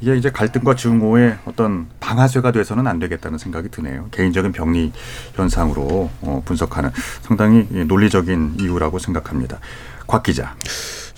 [0.00, 4.08] 이게 이제 갈등과 증오의 어떤 방아쇠가 돼서는 안 되겠다는 생각이 드네요.
[4.10, 4.92] 개인적인 병리
[5.34, 6.90] 현상으로 어, 분석하는
[7.22, 9.58] 상당히 논리적인 이유라고 생각합니다.
[10.06, 10.54] 곽 기자.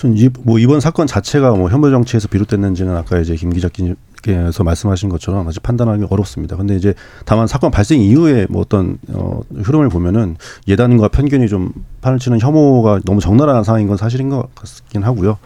[0.00, 5.62] 전뭐 이번 사건 자체가 뭐 혐오 정치에서 비롯됐는지는 아까 이제 김 기자께서 말씀하신 것처럼 아직
[5.62, 6.56] 판단하기 어렵습니다.
[6.56, 6.94] 근데 이제
[7.26, 10.36] 다만 사건 발생 이후에 뭐 어떤 어 흐름을 보면은
[10.68, 15.36] 예단과 편견이 좀 판을 치는 혐오가 너무 적나라한 상황인 건 사실인 것 같긴 하고요.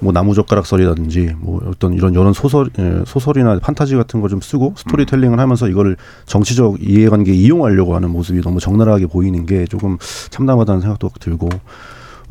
[0.00, 5.68] 뭐 나무젓가락설이라든지 뭐 어떤 이런 여러 소설 예, 소설이나 판타지 같은 걸좀 쓰고 스토리텔링을 하면서
[5.68, 9.98] 이거를 정치적 이해관계에 이용하려고 하는 모습이 너무 적나라하게 보이는 게 조금
[10.30, 11.50] 참담하다는 생각도 들고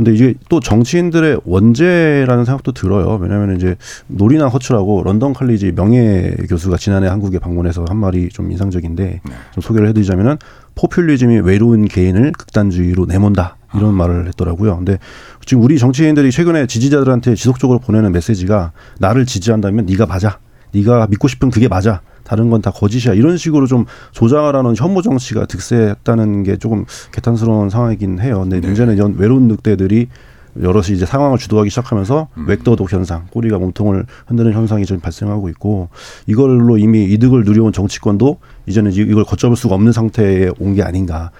[0.01, 3.19] 근데 이게 또 정치인들의 원죄라는 생각도 들어요.
[3.21, 3.75] 왜냐하면 이제
[4.07, 9.21] 노리나 허츠라고 런던 칼리지 명예 교수가 지난해 한국에 방문해서 한 말이 좀 인상적인데
[9.53, 10.37] 좀 소개를 해드리자면은
[10.73, 14.75] 포퓰리즘이 외로운 개인을 극단주의로 내몬다 이런 말을 했더라고요.
[14.77, 14.97] 근데
[15.45, 20.39] 지금 우리 정치인들이 최근에 지지자들한테 지속적으로 보내는 메시지가 나를 지지한다면 네가 맞아,
[20.73, 22.01] 네가 믿고 싶은 그게 맞아.
[22.31, 23.13] 다른 건 다 거짓이야.
[23.13, 28.39] 이런 식으로 좀 조장하라는 혐오 정치가 득세했다는 게 조금 개탄스러운 상황이긴 해요.
[28.47, 30.07] 근데 문제는 이런 외로운 늑대들이
[30.61, 35.89] 여럿이 이제 상황을 주도하기 시작하면서 웩더독 현상, 꼬리가 몸통을 흔드는 현상이 지금 발생하고 있고
[36.25, 41.31] 이걸로 이미 이득을 누려온 정치권도 이제는 이- 이걸 걷잡을 수가 없는 상태에 온 게 아닌가.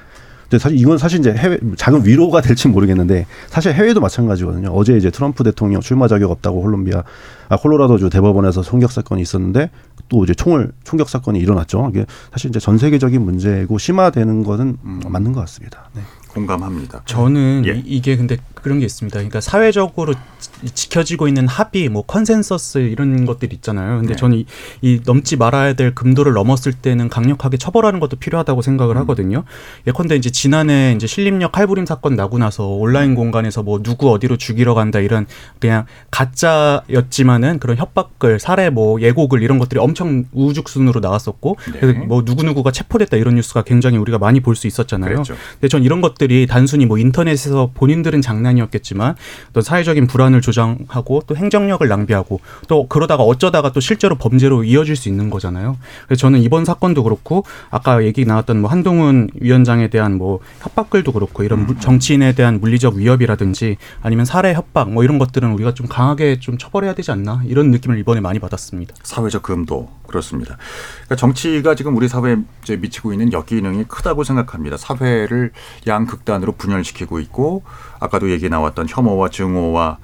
[0.50, 4.68] 근데 사실 이건 사실 이제 해외 작은 위로가 될지 모르겠는데 사실 해외도 마찬가지거든요.
[4.74, 7.04] 어제 이제 트럼프 대통령 출마 자격 없다고 콜롬비아
[7.48, 9.70] 아 콜로라도주 대법원에서 총격 사건이 있었는데
[10.12, 11.90] 또 이제 총을 총격 사건이 일어났죠.
[11.90, 15.90] 이게 사실 이제 전 세계적인 문제고 심화되는 것은 맞는 것 같습니다.
[15.96, 16.02] 네.
[16.34, 17.02] 공감합니다.
[17.06, 17.74] 저는 예.
[17.76, 19.18] 이- 이게 근데 그런 게 있습니다.
[19.18, 23.98] 그러니까 사회적으로 지- 지켜지고 있는 합의, 뭐 컨센서스 이런 것들 있잖아요.
[23.98, 24.16] 근데 네.
[24.16, 24.46] 저는 이,
[24.82, 29.44] 이 넘지 말아야 될 금도를 넘었을 때는 강력하게 처벌하는 것도 필요하다고 생각을 하거든요.
[29.88, 34.74] 예컨대 이제 지난해 이제 신림역 칼부림 사건 나고 나서 온라인 공간에서 뭐 누구 어디로 죽이러
[34.76, 35.26] 간다 이런
[35.60, 41.80] 그냥 가짜였지만은 그런 협박글, 살해 뭐 예고글 이런 것들이 엄청 우죽순으로 나왔었고 네.
[41.80, 45.14] 그래서 뭐 누구 누구가 체포됐다 이런 뉴스가 굉장히 우리가 많이 볼 수 있었잖아요.
[45.16, 45.34] 그랬죠.
[45.54, 49.16] 근데 전 이런 것 들이 단순히 뭐 인터넷에서 본인들은 장난이었겠지만
[49.54, 55.10] 또 사회적인 불안을 조장하고 또 행정력을 낭비하고 또 그러다가 어쩌다가 또 실제로 범죄로 이어질 수
[55.10, 55.78] 있는 거잖아요.
[56.06, 61.42] 그래서 저는 이번 사건도 그렇고 아까 얘기 나왔던 뭐 한동훈 위원장에 대한 뭐 협박글도 그렇고
[61.42, 66.40] 이런 물- 정치인에 대한 물리적 위협이라든지 아니면 살해 협박 뭐 이런 것들은 우리가 좀 강하게
[66.40, 68.94] 좀 처벌해야 되지 않나 이런 느낌을 이번에 많이 받았습니다.
[69.02, 70.58] 사회적 금도 그렇습니다.
[71.06, 72.36] 그러니까 정치가 지금 우리 사회에
[72.80, 74.78] 미치고 있는 역기능이 크다고 생각합니다.
[74.78, 75.52] 사회를
[75.88, 77.64] 양 극단으로 분열시키고 있고
[78.00, 79.98] 아까도 얘기 나왔던 혐오와 증오와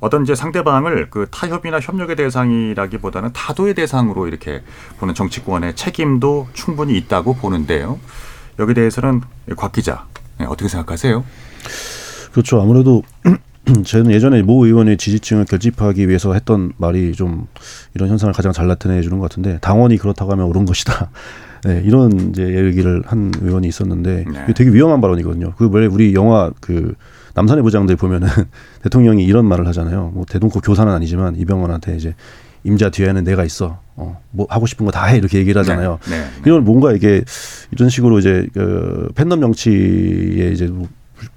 [0.00, 4.62] 어떤 이제 상대방을 그 타협이나 협력의 대상이라기보다는 타도의 대상으로 이렇게
[4.98, 7.98] 보는 정치권의 책임도 충분히 있다고 보는데요.
[8.58, 9.22] 여기 대해서는
[9.56, 10.04] 곽 기자
[10.38, 11.24] 네, 어떻게 생각하세요?
[12.32, 12.60] 그렇죠.
[12.60, 13.02] 아무래도
[13.86, 17.46] 저는 예전에 모 의원의 지지층을 결집하기 위해서 했던 말이 좀
[17.94, 21.10] 이런 현상을 가장 잘 나타내 주는 것 같은데 당원이 그렇다고 하면 옳은 것이다.
[21.64, 24.54] 네, 이런 이제 얘기를 한 의원이 있었는데 네.
[24.54, 25.54] 되게 위험한 발언이거든요.
[25.56, 26.94] 그 원래 우리 영화 그
[27.34, 28.28] 남산의 부장들 보면은
[28.82, 30.12] 대통령이 이런 말을 하잖아요.
[30.14, 32.14] 뭐 대동코 교사는 아니지만 이병헌한테 이제
[32.64, 33.80] 임자 뒤에는 내가 있어.
[33.96, 35.98] 어, 뭐 하고 싶은 거 다 해 이렇게 얘기를 하잖아요.
[36.08, 36.26] 네, 네.
[36.46, 37.22] 이런 뭔가 이게
[37.70, 40.88] 이런 식으로 이제 그 팬덤 정치에 이제 뭐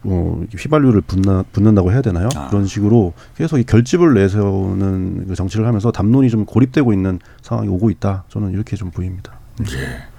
[0.03, 2.27] 어, 휘발유를 붓나, 붓는다고 해야 되나요?
[2.35, 2.49] 아.
[2.49, 7.89] 그런 식으로 계속 이 결집을 내세우는 그 정치를 하면서 담론이 좀 고립되고 있는 상황이 오고
[7.91, 8.25] 있다.
[8.27, 9.33] 저는 이렇게 좀 보입니다.
[9.61, 10.16] 예.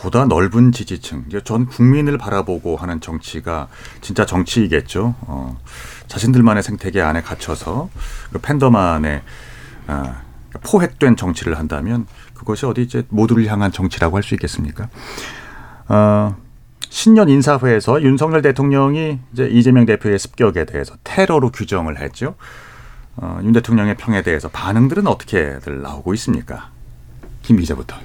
[0.00, 3.68] 보다 넓은 지지층, 전 국민을 바라보고 하는 정치가
[4.00, 5.14] 진짜 정치이겠죠.
[5.20, 5.58] 어,
[6.06, 7.90] 자신들만의 생태계 안에 갇혀서
[8.32, 9.22] 그 팬덤 안에
[9.86, 10.22] 아,
[10.62, 14.88] 포획된 정치를 한다면 그것이 어디 이제 모두를 향한 정치라고 할 수 있겠습니까?
[15.88, 16.34] 어,
[16.88, 22.36] 신년 인사회에서 윤석열 대통령이 이제 이재명 대표의 습격에 대해서 테러로 규정을 했죠.
[23.16, 26.70] 어, 윤 대통령의 평에 대해서 반응들은 어떻게들 나오고 있습니까?
[27.42, 27.96] 김 기자부터.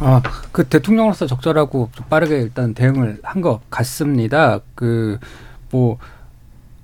[0.00, 4.60] 아, 그 대통령으로서 적절하고 좀 빠르게 일단 대응을 한 것 같습니다.
[4.74, 5.18] 그
[5.72, 5.98] 뭐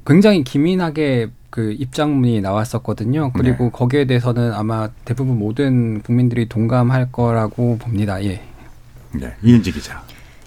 [0.06, 3.32] 굉장히 기민하게 그 입장문이 나왔었거든요.
[3.32, 8.22] 그리고 거기에 대해서는 아마 대부분 모든 국민들이 동감할 거라고 봅니다.
[8.22, 8.40] 예.
[9.12, 10.00] 네, 이은지 기자.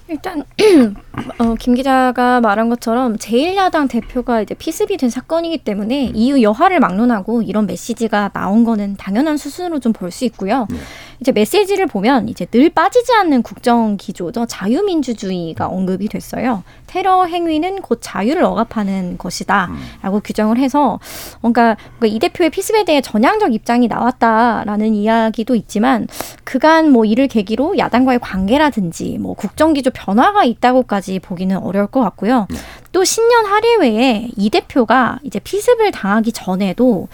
[0.08, 0.44] 일단
[1.38, 7.42] 어, 김 기자가 말한 것처럼 제1야당 대표가 이제 피습이 된 사건이기 때문에 이후 여하를 막론하고
[7.42, 10.66] 이런 메시지가 나온 거는 당연한 수순으로 좀 볼 수 있고요.
[10.70, 10.78] 네.
[11.22, 14.46] 이제 메시지를 보면 이제 늘 빠지지 않는 국정 기조죠.
[14.46, 16.64] 자유민주주의가 언급이 됐어요.
[16.88, 21.00] 테러 행위는 곧 자유를 억압하는 것이다라고 규정을 해서
[21.42, 26.08] 뭔가 이 대표의 피습에 대해 전향적 입장이 나왔다라는 이야기도 있지만
[26.44, 32.48] 그간 뭐 이를 계기로 야당과의 관계라든지 뭐 국정 기조 변화가 있다고까지 보기는 어려울 것 같고요.
[32.92, 37.08] 또 신년 할애회에 이 대표가 이제 피습을 당하기 전에도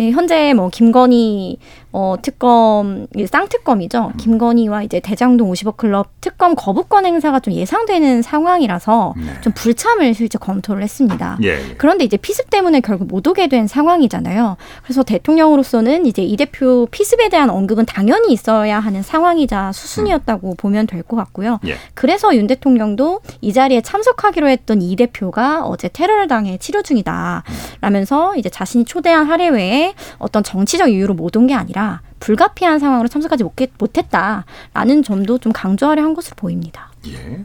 [0.00, 1.58] 예, 현재 뭐 김건희
[1.92, 4.12] 어 특검 쌍특검이죠.
[4.18, 9.40] 김건희와 이제 대장동 50억 클럽 특검 거부권 행사가 좀 예상되는 상황이라서 네.
[9.42, 11.36] 좀 불참을 실제 검토를 했습니다.
[11.42, 11.74] 예, 예.
[11.76, 14.56] 그런데 이제 피습 때문에 결국 못 오게 된 상황이잖아요.
[14.82, 21.02] 그래서 대통령으로서는 이제 이 대표 피습에 대한 언급은 당연히 있어야 하는 상황이자 수순이었다고 보면 될
[21.02, 21.58] 것 같고요.
[21.66, 21.74] 예.
[21.94, 27.42] 그래서 윤 대통령도 이 자리에 참석하기로 했던 이 대표가 어제 테러를 당해 치료 중이다.
[27.80, 31.81] 라면서 이제 자신이 초대한 할애회에 어떤 정치적 이유로 못 온 게 아니라
[32.20, 36.92] 불가피한 상황으로 참석하지 못했, 못했다라는 점도 좀 강조하려 한 것으로 보입니다.
[37.08, 37.44] 예.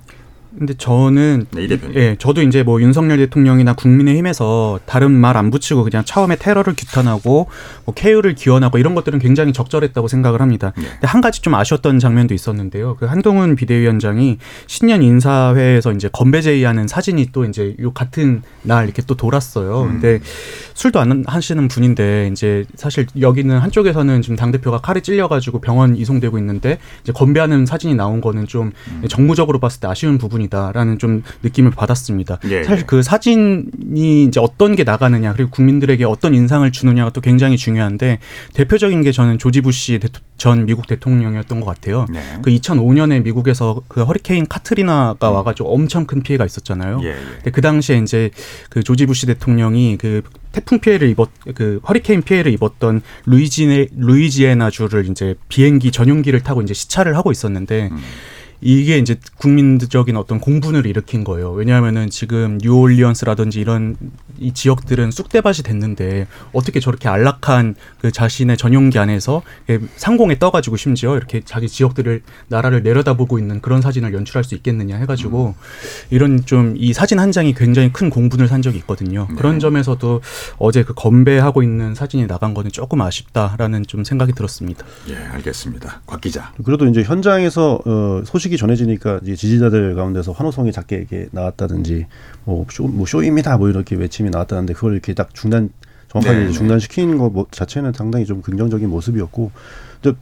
[0.57, 1.67] 근데 저는 네.
[1.95, 7.47] 예, 저도 이제 뭐 윤석열 대통령이나 국민의힘에서 다른 말 안 붙이고 그냥 처음에 테러를 규탄하고
[7.85, 10.73] 뭐 케유를 기원하고 이런 것들은 굉장히 적절했다고 생각을 합니다.
[10.75, 10.83] 네.
[10.83, 12.97] 근데 한 가지 좀 아쉬웠던 장면도 있었는데요.
[12.99, 19.01] 그 한동훈 비대위원장이 신년 인사회에서 이제 건배 제의하는 사진이 또 이제 요 같은 날 이렇게
[19.05, 19.83] 또 돌았어요.
[19.83, 19.87] 음.
[19.93, 20.19] 근데
[20.73, 26.37] 술도 안 하시는 분인데 이제 사실 여기는 한쪽에서는 지금 당 대표가 칼에 찔려가지고 병원 이송되고
[26.39, 29.07] 있는데 이제 건배하는 사진이 나온 거는 좀 음.
[29.07, 32.39] 정무적으로 봤을 때 아쉬운 부분이 다라는 좀 느낌을 받았습니다.
[32.45, 32.85] 예, 사실 예.
[32.85, 38.19] 그 사진이 이제 어떤 게 나가느냐 그리고 국민들에게 어떤 인상을 주느냐가 또 굉장히 중요한데
[38.53, 39.99] 대표적인 게 저는 조지 부시
[40.37, 42.05] 전 미국 대통령이었던 것 같아요.
[42.09, 42.21] 네.
[42.43, 46.97] 그 2005년에 미국에서 그 허리케인 카트리나가 와가지고 엄청 큰 피해가 있었잖아요.
[46.97, 47.03] 음.
[47.03, 47.15] 예, 예.
[47.35, 48.29] 근데 그 당시에 이제
[48.69, 55.09] 그 조지 부시 대통령이 그 태풍 피해를 입었 그 허리케인 피해를 입었던 루이지네 루이지애나 주를
[55.09, 57.97] 이제 비행기 전용기를 타고 이제 시찰을 하고 있었는데 음.
[58.61, 61.51] 이게 이제 국민적인 어떤 공분을 일으킨 거예요.
[61.51, 63.95] 왜냐하면은 지금 뉴올리언스라든지 이런
[64.39, 69.41] 이 지역들은 쑥대밭이 됐는데 어떻게 저렇게 안락한 그 자신의 전용기 안에서
[69.95, 75.55] 상공에 떠가지고 심지어 이렇게 자기 지역들을 나라를 내려다보고 있는 그런 사진을 연출할 수 있겠느냐 해가지고
[76.11, 79.27] 이런 좀 이 사진 한 장이 굉장히 큰 공분을 산 적이 있거든요.
[79.37, 80.21] 그런 점에서도
[80.57, 84.85] 어제 그 건배하고 있는 사진이 나간 거는 조금 아쉽다라는 좀 생각이 들었습니다.
[85.09, 86.01] 예, 알겠습니다.
[86.05, 86.53] 곽 기자.
[86.63, 92.07] 그래도 이제 현장에서 어, 소식이 전해지니까 이제 지지자들 가운데서 환호성이 작게 이렇게 나왔다든지
[92.45, 93.57] 뭐, 쇼, 뭐 쇼입니다.
[93.57, 95.69] 뭐 이렇게 외침이 나왔다는데 그걸 이렇게 딱 중단
[96.09, 96.51] 정확하게 네, 네.
[96.51, 99.51] 중단시키는 것뭐 자체는 상당히 좀 긍정적인 모습이었고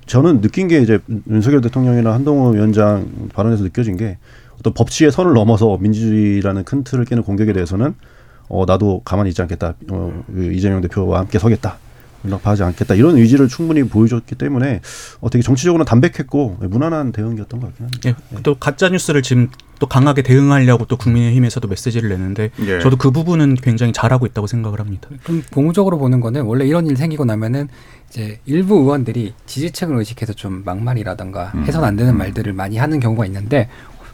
[0.08, 4.18] 저는 느낀 게 이제 윤석열 대통령이나 한동훈 위원장 발언에서 느껴진 게
[4.60, 7.94] 어떤 법치의 선을 넘어서 민주주의라는 큰 틀을 깨는 공격에 대해서는
[8.48, 9.76] 어 나도 가만히 있지 않겠다.
[9.90, 11.78] 어, 그 이재명 대표와 함께 서겠다
[12.26, 14.82] 연락하지 않겠다 이런 의지를 충분히 보여줬기 때문에
[15.22, 18.10] 어, 되게 정치적으로는 담백했고 무난한 대응이었던 것 같긴 합니다.
[18.10, 22.80] 예, 또 가짜 뉴스를 지금 또 강하게 대응하려고 또 국민의힘에서도 메시지를 내는데 예.
[22.80, 25.10] 저도 그 부분은 굉장히 잘하고 있다고 생각을 합니다.
[25.26, 27.68] 좀 고무적으로 보는 거는 원래 이런 일 생기고 나면은
[28.10, 31.66] 이제 일부 의원들이 지지층을 의식해서 좀 막말이라던가 음.
[31.66, 33.70] 해선 안 되는 말들을 많이 하는 경우가 있는데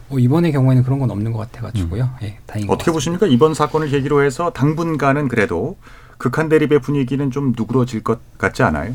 [0.08, 2.10] 어, 이번의 경우에는 그런 건 없는 것 같아가지고요.
[2.22, 2.90] 예, 다행인 것 어떻게.
[2.90, 3.26] 보십니까?
[3.26, 5.76] 이번 사건을 계기로 해서 당분간은 그래도
[6.22, 8.94] 극한 대립의 분위기는 좀 누그러질 것 같지 않아요?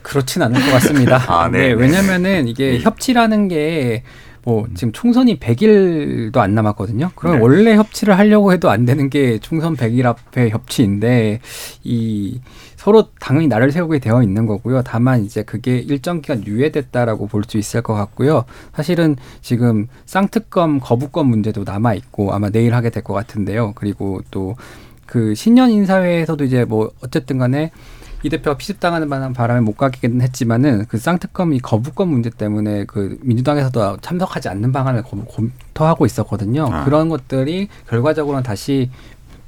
[0.00, 1.22] 그렇진 않을 것 같습니다.
[1.28, 1.72] 아, 네, 네, 네.
[1.74, 2.80] 왜냐면은 이게 음.
[2.80, 4.02] 협치라는 게
[4.44, 7.10] 뭐 지금 총선이 100일도 안 남았거든요.
[7.14, 7.42] 그럼 네.
[7.42, 11.40] 원래 협치를 하려고 해도 안 되는 게 총선 100일 앞에 협치인데
[11.84, 12.40] 이
[12.76, 14.82] 서로 당연히 나를 세우게 되어 있는 거고요.
[14.82, 18.44] 다만 이제 그게 일정 기간 유예됐다라고 볼 수 있을 것 같고요.
[18.74, 23.72] 사실은 지금 쌍특검 거부권 문제도 남아 있고 아마 내일 하게 될 것 같은데요.
[23.74, 24.56] 그리고 또
[25.10, 27.72] 그 신년 인사회에서도 이제 뭐 어쨌든 간에
[28.22, 33.18] 이 대표가 피습당하는 바람- 바람에 못 가기는 했지만은 그 쌍특검 이 거부권 문제 때문에 그
[33.22, 36.68] 민주당에서도 참석하지 않는 방안을 검, 검토하고 있었거든요.
[36.70, 36.84] 아.
[36.84, 38.90] 그런 것들이 결과적으로는 다시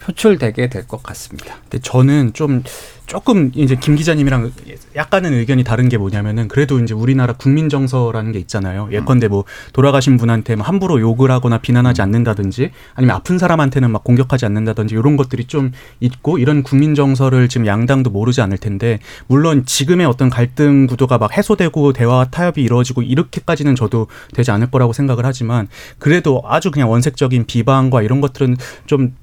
[0.05, 1.57] 표출되게 될 것 같습니다.
[1.63, 2.63] 근데 저는 좀
[3.07, 4.53] 조금 이제 김 기자님이랑
[4.97, 8.89] 약간은 의견이 다른 게 뭐냐면은 그래도 이제 우리나라 국민 정서라는 게 있잖아요.
[8.91, 14.47] 예컨대 뭐 돌아가신 분한테 뭐 함부로 욕을 하거나 비난하지 않는다든지 아니면 아픈 사람한테는 막 공격하지
[14.47, 20.07] 않는다든지 이런 것들이 좀 있고 이런 국민 정서를 지금 양당도 모르지 않을 텐데 물론 지금의
[20.07, 25.69] 어떤 갈등 구도가 막 해소되고 대화와 타협이 이루어지고 이렇게까지는 저도 되지 않을 거라고 생각을 하지만
[25.99, 29.15] 그래도 아주 그냥 원색적인 비방과 이런 것들은 좀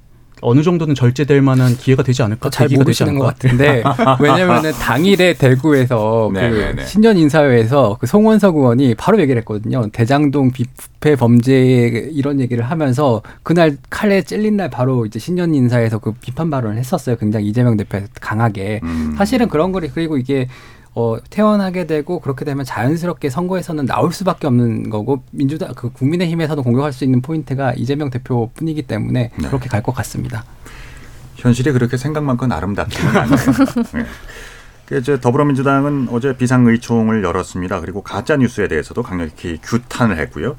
[0.41, 2.49] 어느 정도는 절제될 만한 기회가 되지 않을까?
[2.49, 3.33] 잘 모르시는 것 않을까?
[3.33, 3.83] 같은데
[4.19, 6.85] 왜냐면은 당일에 대구에서 네, 그 네, 네.
[6.85, 9.89] 신년 인사회에서 그 송원석 의원이 바로 얘기를 했거든요.
[9.91, 16.13] 대장동 비부패 범죄 이런 얘기를 하면서 그날 칼에 찔린 날 바로 이제 신년 인사에서 그
[16.13, 17.15] 비판 발언을 했었어요.
[17.17, 18.79] 굉장히 이재명 대표 강하게.
[18.83, 19.15] 음.
[19.17, 20.47] 사실은 그런 거리 그리고 이게
[20.95, 26.93] 어, 태어나게 되고 그렇게 되면 자연스럽게 선거에서는 나올 수밖에 없는 거고 민주당 그 국민의힘에서도 공격할
[26.93, 29.47] 수 있는 포인트가 이재명 대표뿐이기 때문에 네.
[29.47, 30.43] 그렇게 갈 것 같습니다.
[31.35, 33.37] 현실이 그렇게 생각만큼 아름답지는 않아요.
[33.93, 34.05] 네.
[34.87, 37.79] 그 이제 더불어민주당은 어제 비상의총을 열었습니다.
[37.79, 40.55] 그리고 가짜 뉴스에 대해서도 강력히 규탄을 했고요.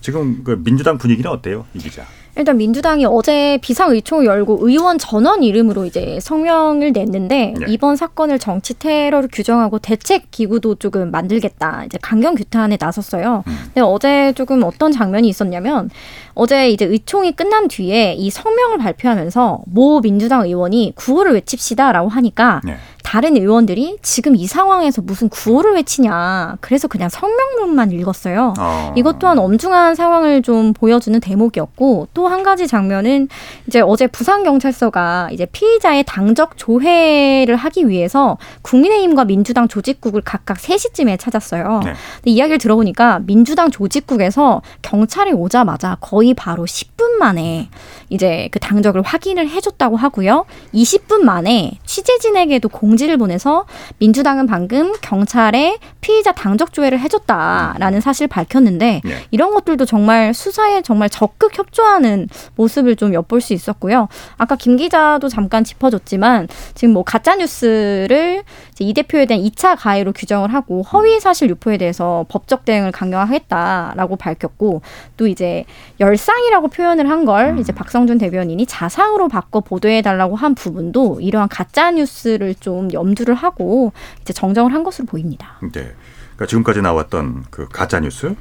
[0.00, 2.04] 지금 그 민주당 분위기는 어때요, 이 기자?
[2.36, 7.66] 일단 민주당이 어제 비상의총을 열고 의원 전원 이름으로 이제 성명을 냈는데 네.
[7.68, 11.84] 이번 사건을 정치 테러로 규정하고 대책 기구도 조금 만들겠다.
[11.86, 13.44] 이제 강경 규탄에 나섰어요.
[13.44, 15.90] 근데 어제 조금 어떤 장면이 있었냐면
[16.34, 22.76] 어제 이제 의총이 끝난 뒤에 이 성명을 발표하면서 모 민주당 의원이 구호를 외칩시다라고 하니까 네.
[23.02, 26.56] 다른 의원들이 지금 이 상황에서 무슨 구호를 외치냐.
[26.60, 28.54] 그래서 그냥 성명문만 읽었어요.
[28.58, 28.94] 어.
[28.96, 33.28] 이것 또한 엄중한 상황을 좀 보여주는 대목이었고 또한 가지 장면은
[33.66, 41.18] 이제 어제 부산 경찰서가 이제 피의자의 당적 조회를 하기 위해서 국민의힘과 민주당 조직국을 각각 3시쯤에
[41.18, 41.80] 찾았어요.
[41.84, 41.92] 네.
[42.16, 47.68] 근데 이야기를 들어보니까 민주당 조직국에서 경찰이 오자마자 거의 바로 10분 만에
[48.12, 50.44] 이제 그 당적을 확인을 해줬다고 하고요.
[50.74, 53.64] 20분 만에 취재진에게도 공지를 보내서
[53.98, 59.14] 민주당은 방금 경찰에 피의자 당적 조회를 해줬다라는 사실 을 밝혔는데 네.
[59.30, 64.08] 이런 것들도 정말 수사에 정말 적극 협조하는 모습을 좀 엿볼 수 있었고요.
[64.36, 68.42] 아까 김 기자도 잠깐 짚어줬지만 지금 뭐 가짜 뉴스를
[68.78, 74.82] 이 대표에 대한 2차 가해로 규정을 하고 허위 사실 유포에 대해서 법적 대응을 강경하겠다라고 밝혔고
[75.16, 75.64] 또 이제
[76.00, 81.90] 열상이라고 표현을 한걸 이제 박성 준 대변인이 자상으로 바꿔 보도해 달라고 한 부분도 이러한 가짜
[81.90, 85.58] 뉴스를 좀 염두를 하고 이제 정정을 한 것으로 보입니다.
[85.60, 85.94] 네.
[86.34, 88.34] 그러니까 지금까지 나왔던 그 가짜 뉴스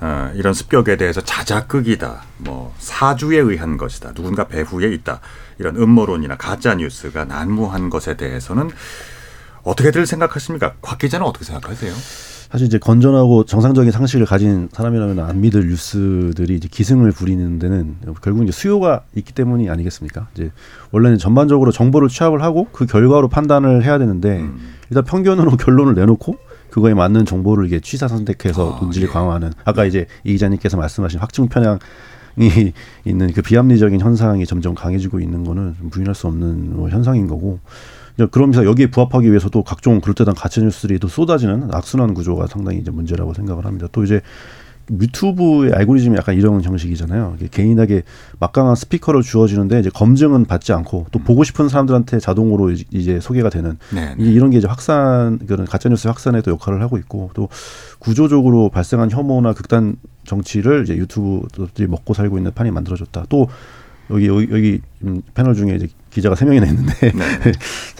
[0.00, 5.20] 어, 이런 습격에 대해서 자작극이다, 뭐 사주에 의한 것이다, 누군가 배후에 있다
[5.58, 8.70] 이런 음모론이나 가짜 뉴스가 난무한 것에 대해서는
[9.64, 10.74] 어떻게들 생각하십니까?
[10.80, 11.92] 곽 기자는 어떻게 생각하세요?
[12.50, 18.42] 사실 이제 건전하고 정상적인 상식을 가진 사람이라면 안 믿을 뉴스들이 이제 기승을 부리는 데는 결국
[18.42, 20.28] 이제 수요가 있기 때문이 아니겠습니까?
[20.34, 20.50] 이제
[20.90, 24.58] 원래는 전반적으로 정보를 취합을 하고 그 결과로 판단을 해야 되는데 음.
[24.88, 26.36] 일단 편견으로 결론을 내놓고
[26.70, 29.12] 그거에 맞는 정보를 이게 취사 선택해서 아, 논지를 예.
[29.12, 31.78] 강화하는 아까 이제 이 기자님께서 말씀하신 확증 편향
[32.36, 32.72] 이
[33.04, 37.58] 있는 그 비합리적인 현상이 점점 강해지고 있는 거는 좀 부인할 수 없는 뭐 현상인 거고
[38.26, 42.90] 그러면서 여기에 부합하기 위해서 또 각종 그럴듯한 가짜 뉴스들이 또 쏟아지는 악순환 구조가 상당히 이제
[42.90, 43.86] 문제라고 생각을 합니다.
[43.92, 44.20] 또 이제
[44.90, 47.36] 유튜브의 알고리즘이 약간 이런 형식이잖아요.
[47.50, 48.04] 개인에게
[48.40, 53.76] 막강한 스피커를 주어지는데 이제 검증은 받지 않고 또 보고 싶은 사람들한테 자동으로 이제- 소개가 되는
[53.94, 54.14] 네.
[54.18, 57.50] 이- 이런 게 이제 확산 그런 가짜 뉴스 확산에도 역할을 하고 있고 또
[57.98, 63.26] 구조적으로 발생한 혐오나 극단 정치를 이제 유튜브들이 먹고 살고 있는 판이 만들어졌다.
[63.28, 63.48] 또
[64.10, 67.12] 여기 여기, 여기 음, 패널 중에 이제 기자가 세 명이나 있는데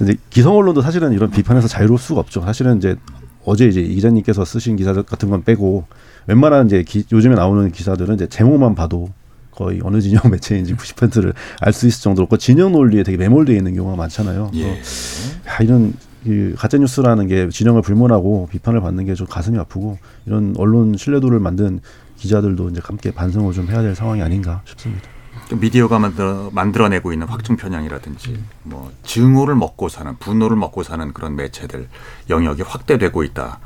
[0.02, 2.40] 이제 기성 언론도 사실은 이런 비판에서 자유로울 수가 없죠.
[2.42, 2.96] 사실은 이제
[3.44, 5.84] 어제 이제 이 기자님께서 쓰신 기사 같은 건 빼고
[6.26, 9.10] 웬만한 이제 기- 요즘에 나오는 기사들은 이제 제목만 봐도
[9.50, 13.74] 거의 어느 진영 매체인지 90%를 알 수 있을 정도로 그 진영 논리에 되게 매몰되어 있는
[13.74, 14.50] 경우가 많잖아요.
[14.54, 14.70] 예.
[14.70, 15.94] 야, 이런
[16.24, 21.38] 이 가짜 뉴스라는 게 진영을 불문하고 비판을 받는 게 좀 가슴이 아프고 이런 언론 신뢰도를
[21.40, 21.80] 만든
[22.16, 25.08] 기자들도 이제 함께 반성을 좀 해야 될 상황이 아닌가 싶습니다.
[25.48, 31.36] 좀 미디어가 만들어, 만들어내고 있는 확증 편향이라든지 뭐 증오를 먹고 사는 분노를 먹고 사는 그런
[31.36, 31.88] 매체들
[32.28, 33.56] 영역이 확대되고 있다는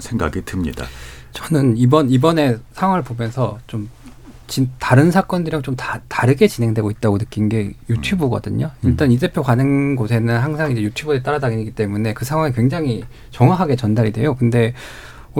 [0.00, 0.86] 생각이 듭니다.
[1.32, 3.90] 저는 이번 이번에 상황을 보면서 좀
[4.46, 8.70] 진, 다른 사건들이랑 좀 다, 다르게 진행되고 있다고 느낀 게 유튜브거든요.
[8.82, 14.12] 일단 이 대표 가는 곳에는 항상 이제 유튜버에 따라다니기 때문에 그 상황이 굉장히 정확하게 전달이
[14.12, 14.34] 돼요.
[14.34, 14.72] 근데 뭐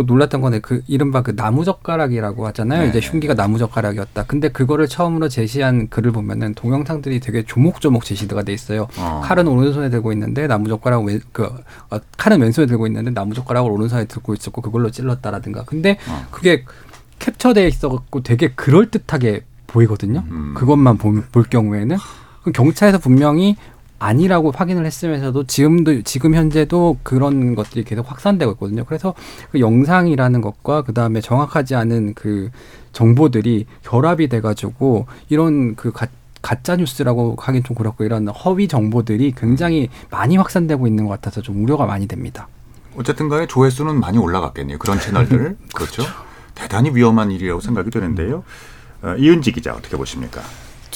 [0.03, 2.83] 놀랐던 거는 그 이른바 그 나무 젓가락이라고 하잖아요.
[2.83, 2.89] 네.
[2.89, 4.25] 이제 흉기가 나무 젓가락이었다.
[4.25, 8.89] 근데 그거를 처음으로 제시한 글을 보면은 동영상들이 되게 조목조목 제시가 돼 있어요.
[8.99, 9.23] 어.
[9.25, 11.45] 칼은 오른손에 들고 있는데 나무 젓가락 왼, 그,
[11.91, 15.65] 어, 칼은 왼손에 들고 있는데 나무 젓가락을 오른손에 들고 있었고 그걸로 찔렀다라든가.
[15.65, 16.27] 근데 어.
[16.31, 16.65] 그게
[17.19, 20.25] 캡처돼 있어갖고 되게 그럴 듯하게 보이거든요.
[20.31, 20.55] 음.
[20.57, 21.97] 그것만 보, 볼 경우에는
[22.53, 23.57] 경찰에서 분명히
[23.99, 28.85] 아니라고 확인을 했으면서도 지금도 지금 현재도 그런 것들이 계속 확산되고 있거든요.
[28.85, 29.15] 그래서
[29.51, 32.51] 그 영상이라는 것과 그 다음에 정확하지 않은 그
[32.93, 36.07] 정보들이 결합이 돼가지고 이런 그 가,
[36.43, 41.63] 가짜 뉴스라고 하긴 좀 그렇고 이런 허위 정보들이 굉장히 많이 확산되고 있는 것 같아서 좀
[41.65, 42.49] 우려가 많이 됩니다.
[42.97, 44.79] 어쨌든 간에 조회수는 많이 올라갔겠네요.
[44.79, 45.57] 그런 채널들.
[45.75, 46.03] 그렇죠.
[46.55, 48.43] 대단히 위험한 일이라고 생각이 되는데요.
[49.03, 50.41] 어, 이은지 기자 어떻게 보십니까?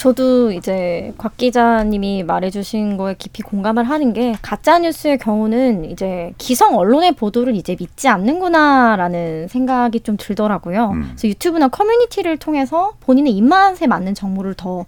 [0.03, 6.77] 저도 이제 곽 기자님이 말해주신 거에 깊이 공감을 하는 게 가짜 뉴스의 경우는 이제 기성
[6.77, 10.89] 언론의 보도를 이제 믿지 않는구나라는 생각이 좀 들더라고요.
[10.89, 11.03] 음.
[11.11, 14.85] 그래서 유튜브나 커뮤니티를 통해서 본인의 입맛에 맞는 정보를 더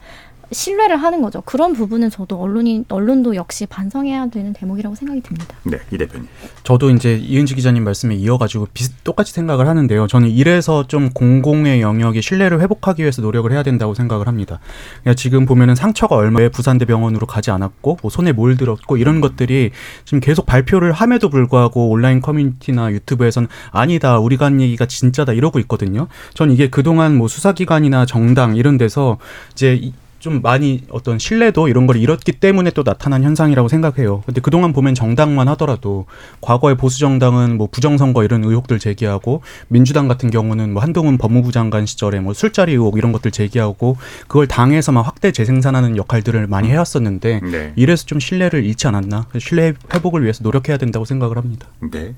[0.51, 1.41] 신뢰를 하는 거죠.
[1.41, 5.55] 그런 부분은 저도 언론이 언론도 역시 반성해야 되는 대목이라고 생각이 듭니다.
[5.63, 6.27] 네, 이 대표님.
[6.63, 10.07] 저도 이제 이은지 기자님 말씀에 이어가지고 비슷 똑같이 생각을 하는데요.
[10.07, 14.59] 저는 이래서 좀 공공의 영역이 신뢰를 회복하기 위해서 노력을 해야 된다고 생각을 합니다.
[15.01, 19.71] 그러니까 지금 보면은 상처가 얼마에 부산대 병원으로 가지 않았고 뭐 손에 뭘 들었고 이런 것들이
[20.05, 26.07] 지금 계속 발표를 함에도 불구하고 온라인 커뮤니티나 유튜브에서는 아니다 우리가 한 얘기가 진짜다 이러고 있거든요.
[26.33, 29.17] 전 이게 그동안 뭐 수사기관이나 정당 이런 데서
[29.53, 29.93] 이제 이-
[30.25, 34.23] 좀 많이 어떤 신뢰도 이런 걸 잃었기 때문에 또 나타난 현상이라고 생각해요.
[34.25, 36.07] 근데 그동안 보면 정당만 하더라도
[36.41, 41.85] 과거에 보수 정당은 뭐 부정선거 이런 의혹들 제기하고 민주당 같은 경우는 뭐 한동훈 법무부 장관
[41.85, 43.97] 시절에 뭐 술자리 의혹 이런 것들 제기하고
[44.27, 47.73] 그걸 당에서만 확대 재생산하는 역할들을 많이 해왔었는데 네.
[47.75, 51.67] 이래서 좀 신뢰를 잃지 않았나 신뢰 회복을 위해서 노력해야 된다고 생각을 합니다.
[51.91, 52.15] 네.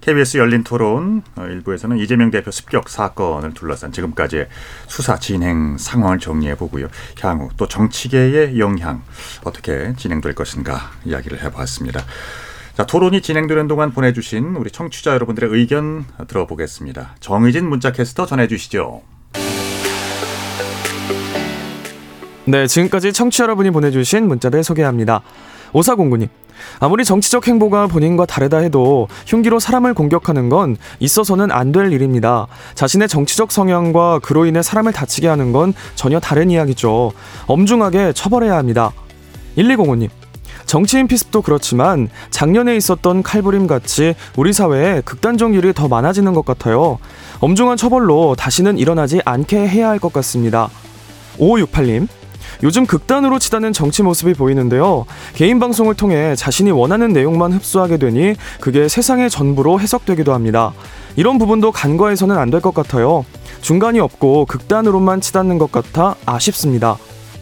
[0.00, 4.48] KBS 열린 토론 어, 일부에서는 이재명 대표 습격 사건을 둘러싼 지금까지의
[4.86, 6.88] 수사 진행 상황을 정리해 보고요.
[7.20, 9.02] 향후 또 정치계의 영향
[9.44, 12.04] 어떻게 진행될 것인가 이야기를 해봤습니다.
[12.76, 17.16] 자, 토론이 진행되는 동안 보내주신 우리 청취자 여러분들의 의견 들어보겠습니다.
[17.18, 19.02] 정의진 문자캐스터 전해주시죠.
[22.44, 25.22] 네, 지금까지 청취자 여러분이 보내주신 문자들 소개합니다.
[25.72, 26.28] 오사공구님,
[26.80, 32.46] 아무리 정치적 행보가 본인과 다르다 해도 흉기로 사람을 공격하는 건 있어서는 안 될 일입니다.
[32.74, 37.12] 자신의 정치적 성향과 그로 인해 사람을 다치게 하는 건 전혀 다른 이야기죠.
[37.46, 38.90] 엄중하게 처벌해야 합니다.
[39.58, 40.08] 1205님,
[40.64, 46.98] 정치인 피습도 그렇지만 작년에 있었던 칼부림 같이 우리 사회에 극단적 일이 더 많아지는 것 같아요.
[47.40, 50.68] 엄중한 처벌로 다시는 일어나지 않게 해야 할 것 같습니다.
[51.38, 52.08] 5568님,
[52.62, 55.06] 요즘 극단으로 치닫는 정치 모습이 보이는데요.
[55.34, 60.72] 개인 방송을 통해 자신이 원하는 내용만 흡수하게 되니 그게 세상의 전부로 해석되기도 합니다.
[61.16, 63.24] 이런 부분도 간과해서는 안 될 것 같아요.
[63.60, 66.96] 중간이 없고 극단으로만 치닫는 것 같아 아쉽습니다.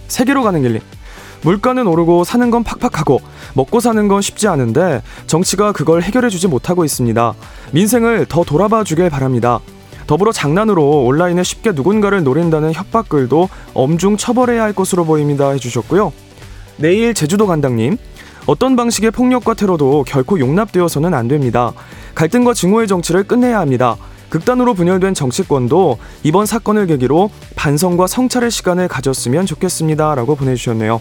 [0.08, 0.80] 세계로 가는 길님.
[1.42, 3.20] 물가는 오르고 사는 건 팍팍하고
[3.54, 7.34] 먹고 사는 건 쉽지 않은데 정치가 그걸 해결해 주지 못하고 있습니다.
[7.72, 9.60] 민생을 더 돌아봐 주길 바랍니다.
[10.06, 16.12] 더불어 장난으로 온라인에 쉽게 누군가를 노린다는 협박글도 엄중 처벌해야 할 것으로 보입니다 해주셨고요.
[16.76, 17.96] 내일 제주도 간당님
[18.46, 21.72] 어떤 방식의 폭력과 테러도 결코 용납되어서는 안 됩니다.
[22.14, 23.96] 갈등과 증오의 정치를 끝내야 합니다.
[24.28, 30.14] 극단으로 분열된 정치권도 이번 사건을 계기로 반성과 성찰의 시간을 가졌으면 좋겠습니다.
[30.14, 31.00] 라고 보내주셨네요.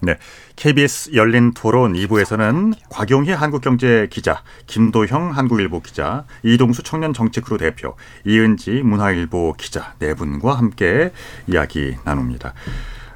[0.00, 0.18] 네.
[0.56, 8.82] KBS 열린 토론 2부에서는 곽용희 한국경제 기자, 김도형 한국일보 기자, 이동수 청년 정치크루 대표, 이은지
[8.82, 11.12] 문화일보 기자 네 분과 함께
[11.46, 12.54] 이야기 나눕니다.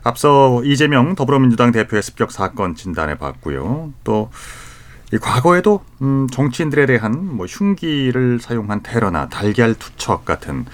[0.02, 3.92] 앞서 이재명 더불어민주당 대표의 습격 사건 진단해 봤고요.
[4.04, 10.64] 또이 과거에도 음, 정치인들에 대한 뭐 흉기를 사용한 테러나 달걀 투척 같은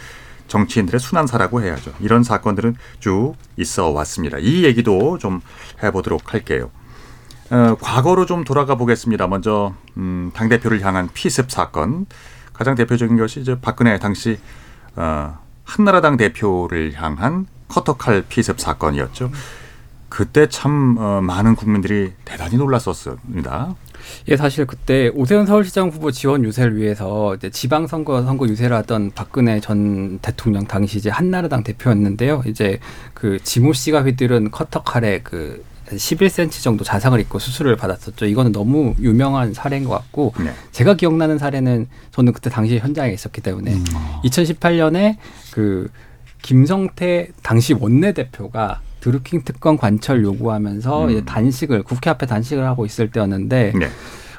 [0.49, 1.93] 정치인들의 순환사라고 해야죠.
[2.01, 4.39] 이런 사건들은 쭉 있어 왔습니다.
[4.39, 5.41] 이 얘기도 좀
[5.83, 6.71] 해보도록 할게요.
[7.51, 9.27] 어, 과거로 좀 돌아가 보겠습니다.
[9.27, 12.07] 먼저 음, 당 대표를 향한 피습 사건
[12.53, 14.39] 가장 대표적인 것이 이제 박근혜 당시
[14.97, 19.31] 어, 한나라당 대표를 향한 커터칼 피습 사건이었죠.
[20.09, 23.75] 그때 참 어, 많은 국민들이 대단히 놀랐었습니다.
[24.29, 29.61] 예, 사실 그때 오세훈 서울시장 후보 지원 유세를 위해서 이제 지방선거 선거 유세를 하던 박근혜
[29.61, 32.43] 전 대통령 당시 이제 한나라당 대표였는데요.
[32.47, 32.79] 이제
[33.15, 38.27] 그 지모 씨가 휘두른 커터 칼에 그 11cm 정도 자상을 입고 수술을 받았었죠.
[38.27, 40.53] 이거는 너무 유명한 사례인 것 같고 네.
[40.73, 43.73] 제가 기억나는 사례는 저는 그때 당시 현장에 있었기 때문에
[44.25, 45.17] 2018년에
[45.53, 45.89] 그
[46.43, 51.25] 김성태 당시 원내대표가 드루킹 특검 관철 요구하면서 음.
[51.25, 53.89] 단식을 국회 앞에 단식을 하고 있을 때였는데 네.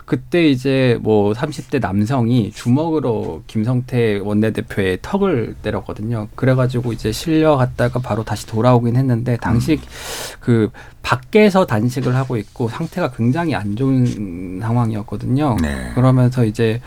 [0.07, 6.29] 그때 이제 뭐 30대 남성이 주먹으로 김성태 원내대표의 턱을 때렸거든요.
[6.33, 10.37] 그래가지고 이제 실려갔다가 바로 다시 돌아오긴 했는데 당시 음.
[10.39, 10.69] 그
[11.01, 15.57] 밖에서 단식을 하고 있고 상태가 굉장히 안 좋은 상황이었거든요.
[15.61, 15.91] 네.
[15.93, 16.79] 그러면서 이제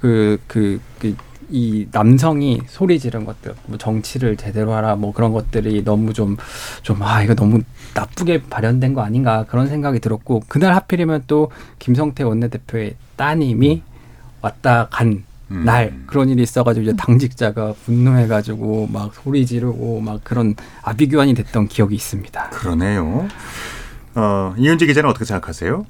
[0.00, 1.14] 그, 그, 그,
[1.50, 6.36] 이 남성이 소리 지른 것들, 뭐 정치를 제대로 하라, 뭐 그런 것들이 너무 좀,
[6.82, 7.60] 좀, 아, 이거 너무
[7.94, 13.82] 나쁘게 발현된 거 아닌가 그런 생각이 들었고, 그날 하필이면 또 김성태 원내대표의 따님이
[14.40, 15.64] 왔다 간 음.
[15.64, 21.94] 날 그런 일이 있어가지고 이제 당직자가 분노해가지고 막 소리 지르고 막 그런 아비규환이 됐던 기억이
[21.94, 22.50] 있습니다.
[22.50, 23.28] 그러네요.
[24.16, 25.86] 어, 이은지 기자는 어떻게 생각하세요?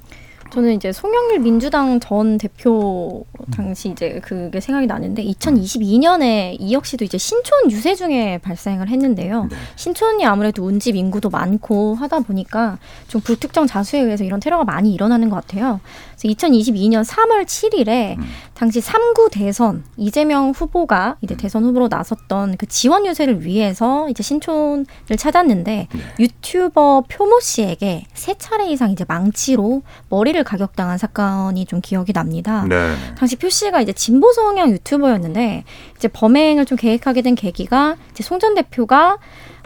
[0.50, 7.18] 저는 이제 송영길 민주당 전 대표 당시 이제 그게 생각이 나는데 2022년에 이 역시도 이제
[7.18, 9.48] 신촌 유세 중에 발생을 했는데요.
[9.50, 9.56] 네.
[9.76, 12.78] 신촌이 아무래도 운집 인구도 많고 하다 보니까
[13.08, 15.80] 좀 불특정 자수에 의해서 이런 테러가 많이 일어나는 것 같아요.
[16.18, 18.24] 그래서 2022년 3월 7일에 음.
[18.54, 21.36] 당시 3구 대선 이재명 후보가 이제 음.
[21.36, 24.86] 대선 후보로 나섰던 그 지원 유세를 위해서 이제 신촌을
[25.16, 26.00] 찾았는데 네.
[26.18, 32.64] 유튜버 표모 씨에게 세 차례 이상 이제 망치로 머리를 가격당한 사건이 좀 기억이 납니다.
[32.68, 32.94] 네.
[33.18, 35.64] 당시 표 씨가 이제 진보 성향 유튜버였는데
[35.96, 39.18] 이제 범행을 좀 계획하게 된 계기가 이제 송전 대표가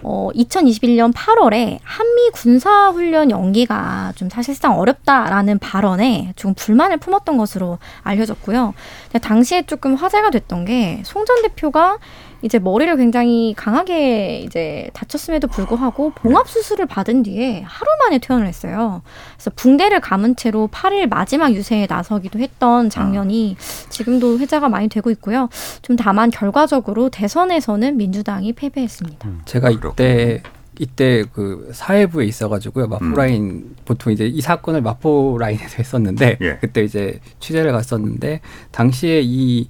[0.03, 8.73] 어, 2021년 8월에 한미 군사훈련 연기가 좀 사실상 어렵다라는 발언에 좀 불만을 품었던 것으로 알려졌고요.
[9.21, 11.99] 당시에 조금 화제가 됐던 게 송 전 대표가
[12.43, 19.03] 이제 머리를 굉장히 강하게 이제 다쳤음에도 불구하고 봉합 수술을 받은 뒤에 하루 만에 퇴원을 했어요.
[19.35, 23.57] 그래서 붕대를 감은 채로 8일 마지막 유세에 나서기도 했던 장면이
[23.91, 25.49] 지금도 회자가 많이 되고 있고요.
[25.83, 29.29] 좀 다만 결과적으로 대선에서는 민주당이 패배했습니다.
[29.29, 30.43] 음, 제가 이때
[30.79, 33.77] 이때 그 사회부에 있어가지고요 마포 라인 음.
[33.85, 36.57] 보통 이제 이 사건을 마포 라인에서 했었는데 예.
[36.59, 39.69] 그때 이제 취재를 갔었는데 당시에 이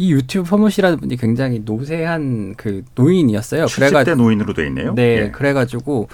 [0.00, 3.66] 이 유튜브 퍼머시라는 분이 굉장히 노세한 그 노인이었어요.
[3.66, 4.94] 그래가 노인으로 돼 있네요.
[4.94, 5.30] 네, 예.
[5.30, 6.08] 그래가지고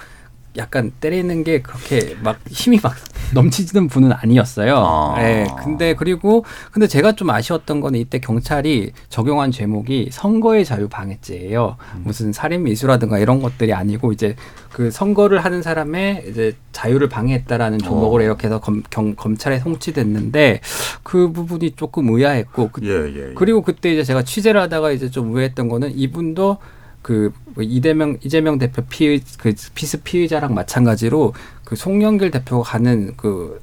[0.57, 2.93] 약간 때리는 게 그렇게 막 힘이 막
[3.33, 4.75] 넘치는 분은 아니었어요.
[4.75, 5.15] 아.
[5.17, 11.77] 네, 근데 그리고 근데 제가 좀 아쉬웠던 거는 이때 경찰이 적용한 제목이 선거의 자유 방해죄예요.
[11.95, 12.01] 음.
[12.03, 14.35] 무슨 살인 미수라든가 이런 것들이 아니고 이제
[14.71, 18.25] 그 선거를 하는 사람의 이제 자유를 방해했다라는 조목으로 어.
[18.25, 20.61] 이렇게 해서 검, 경, 검찰에 송치됐는데
[21.03, 23.33] 그 부분이 조금 의아했고 그, 예, 예, 예.
[23.35, 26.57] 그리고 그때 이제 제가 취재를 하다가 이제 좀 의아했던 거는 이분도
[27.01, 27.31] 그뭐
[27.63, 31.33] 이대명 이재명 대표 피의 그 피스 피의자랑 마찬가지로
[31.63, 33.61] 그 송영길 대표가 가는 그,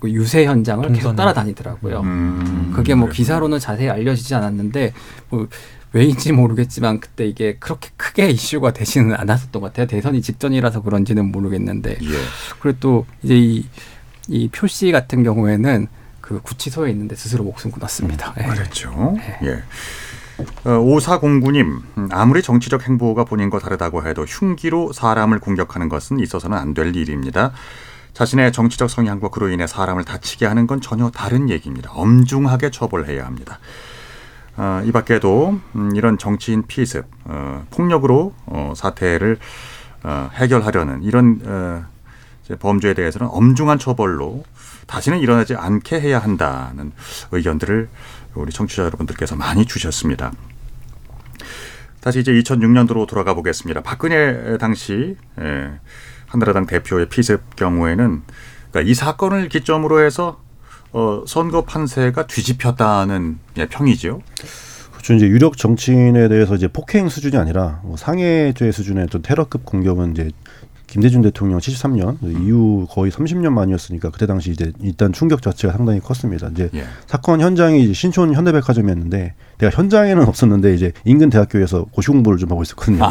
[0.00, 0.98] 그 유세 현장을 동선을.
[0.98, 2.00] 계속 따라다니더라고요.
[2.00, 4.92] 음, 그게 뭐 기사로는 자세히 알려지지 않았는데
[5.28, 5.48] 뭐
[5.92, 9.86] 왜인지 모르겠지만 그때 이게 그렇게 크게 이슈가 되지는 않았었던 것 같아요.
[9.86, 11.98] 대선이 직전이라서 그런지는 모르겠는데.
[12.00, 12.16] 예.
[12.60, 13.66] 그리고 또 이제 이,
[14.28, 15.86] 이 표씨 같은 경우에는
[16.22, 18.34] 그 구치소에 있는데 스스로 목숨 끊었습니다.
[18.38, 19.14] 음, 그렇죠.
[19.16, 19.38] 네.
[19.42, 19.62] 예.
[20.64, 21.80] 어, 오사공구님
[22.10, 27.52] 아무리 정치적 행보가 본인과 다르다고 해도 흉기로 사람을 공격하는 것은 있어서는 안 될 일입니다.
[28.14, 31.90] 자신의 정치적 성향과 그로 인해 사람을 다치게 하는 건 전혀 다른 얘기입니다.
[31.92, 33.58] 엄중하게 처벌해야 합니다.
[34.56, 39.38] 어, 이 밖에도 음, 이런 정치인 피습, 어, 폭력으로 어, 사태를
[40.04, 41.84] 어, 해결하려는 이런 어,
[42.58, 44.44] 범죄에 대해서는 엄중한 처벌로
[44.86, 46.92] 다시는 일어나지 않게 해야 한다는
[47.30, 47.88] 의견들을
[48.34, 50.32] 우리 청취자 여러분들께서 많이 주셨습니다.
[52.00, 53.82] 다시 이제 2006년도로 돌아가 보겠습니다.
[53.82, 55.70] 박근혜 당시 예,
[56.26, 58.22] 한나라당 대표의 피습 경우에는
[58.70, 60.42] 그러니까 이 사건을 기점으로 해서
[60.92, 64.20] 어, 선거 판세가 뒤집혔다는 예, 평이죠.
[64.92, 65.14] 그렇죠.
[65.14, 70.30] 이제 유력 정치인에 대해서 이제 폭행 수준이 아니라 뭐 상해죄 수준의 좀 테러급 공격은 이제
[70.92, 72.44] 김대중 대통령 73년 음.
[72.44, 76.48] 이후 거의 30년 만이었으니까 그때 당시 이제 일단 충격 자체가 상당히 컸습니다.
[76.48, 76.84] 이제 예.
[77.06, 82.62] 사건 현장이 이제 신촌 현대백화점이었는데 내가 현장에는 없었는데 이제 인근 대학교에서 고시 공부를 좀 하고
[82.62, 83.02] 있었거든요.
[83.04, 83.10] 아,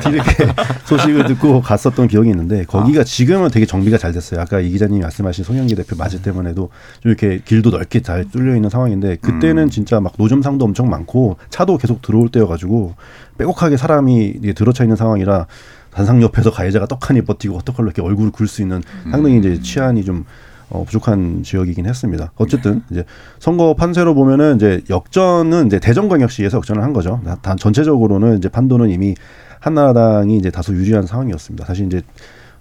[0.00, 0.10] 네.
[0.10, 0.46] 이렇게
[0.86, 3.04] 소식을 듣고 갔었던 기억이 있는데 거기가 아.
[3.04, 4.40] 지금은 되게 정비가 잘 됐어요.
[4.40, 6.22] 아까 이 기자님이 말씀하신 송영기 대표 맞을 음.
[6.22, 9.68] 때문에도 좀 이렇게 길도 넓게 잘 뚫려 있는 상황인데 그때는 음.
[9.68, 12.94] 진짜 막 노점상도 엄청 많고 차도 계속 들어올 때여가지고
[13.36, 15.46] 빼곡하게 사람이 들어차 있는 상황이라
[15.92, 19.62] 단상 옆에서 가해자가 떡하니 버티고 어떡할로 이렇게 얼굴을 굴 수 있는 상당히 이제 음.
[19.62, 20.24] 치안이 좀
[20.70, 22.32] 어, 부족한 지역이긴 했습니다.
[22.36, 22.80] 어쨌든 네.
[22.90, 23.04] 이제
[23.38, 27.20] 선거 판세로 보면은 이제 역전은 이제 대전광역시에서 역전을 한 거죠.
[27.42, 29.14] 단 전체적으로는 이제 판도는 이미
[29.58, 31.64] 한나라당이 이제 다소 유리한 상황이었습니다.
[31.64, 32.02] 사실 이제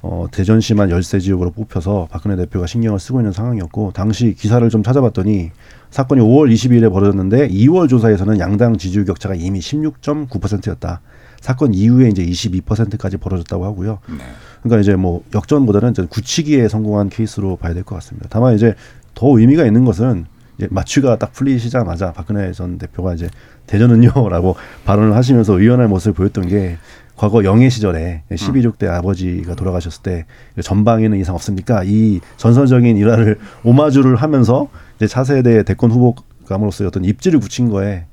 [0.02, 5.52] 어, 대전시만 열세 지역으로 뽑혀서 박근혜 대표가 신경을 쓰고 있는 상황이었고 당시 기사를 좀 찾아봤더니
[5.92, 11.02] 사건이 5월 22일에 벌어졌는데 2월 조사에서는 양당 지지율 격차가 이미 16.9%였다.
[11.42, 14.00] 사건 이후에 이제 22%까지 벌어졌다고 하고요.
[14.10, 14.24] 네.
[14.62, 18.28] 그러니까 이제 뭐 역전보다는 이제 굳히기에 성공한 케이스로 봐야 될 것 같습니다.
[18.30, 18.76] 다만 이제
[19.16, 20.26] 더 의미가 있는 것은
[20.58, 23.30] 이제 마취가 딱 풀리시자마자 박근혜 전 대표가 이제
[23.68, 26.78] 대전은요라고 발언을 하시면서 의연할 모습을 보였던 게
[27.16, 30.26] 과거 영예 시절에 12족 때 아버지가 돌아가셨을 때
[30.62, 31.84] 전방에는 이상 없습니까?
[31.86, 36.16] 이 전설적인 일화를 오마주를 하면서 이제 차세대 대권 후보
[36.50, 38.06] 감으로서 어떤 입지를 붙인 거에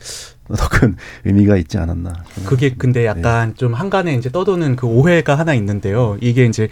[0.57, 2.13] 더 큰 의미가 있지 않았나.
[2.45, 6.17] 그게 근데 약간 좀 한간에 이제 떠도는 그 오해가 하나 있는데요.
[6.21, 6.69] 이게 이제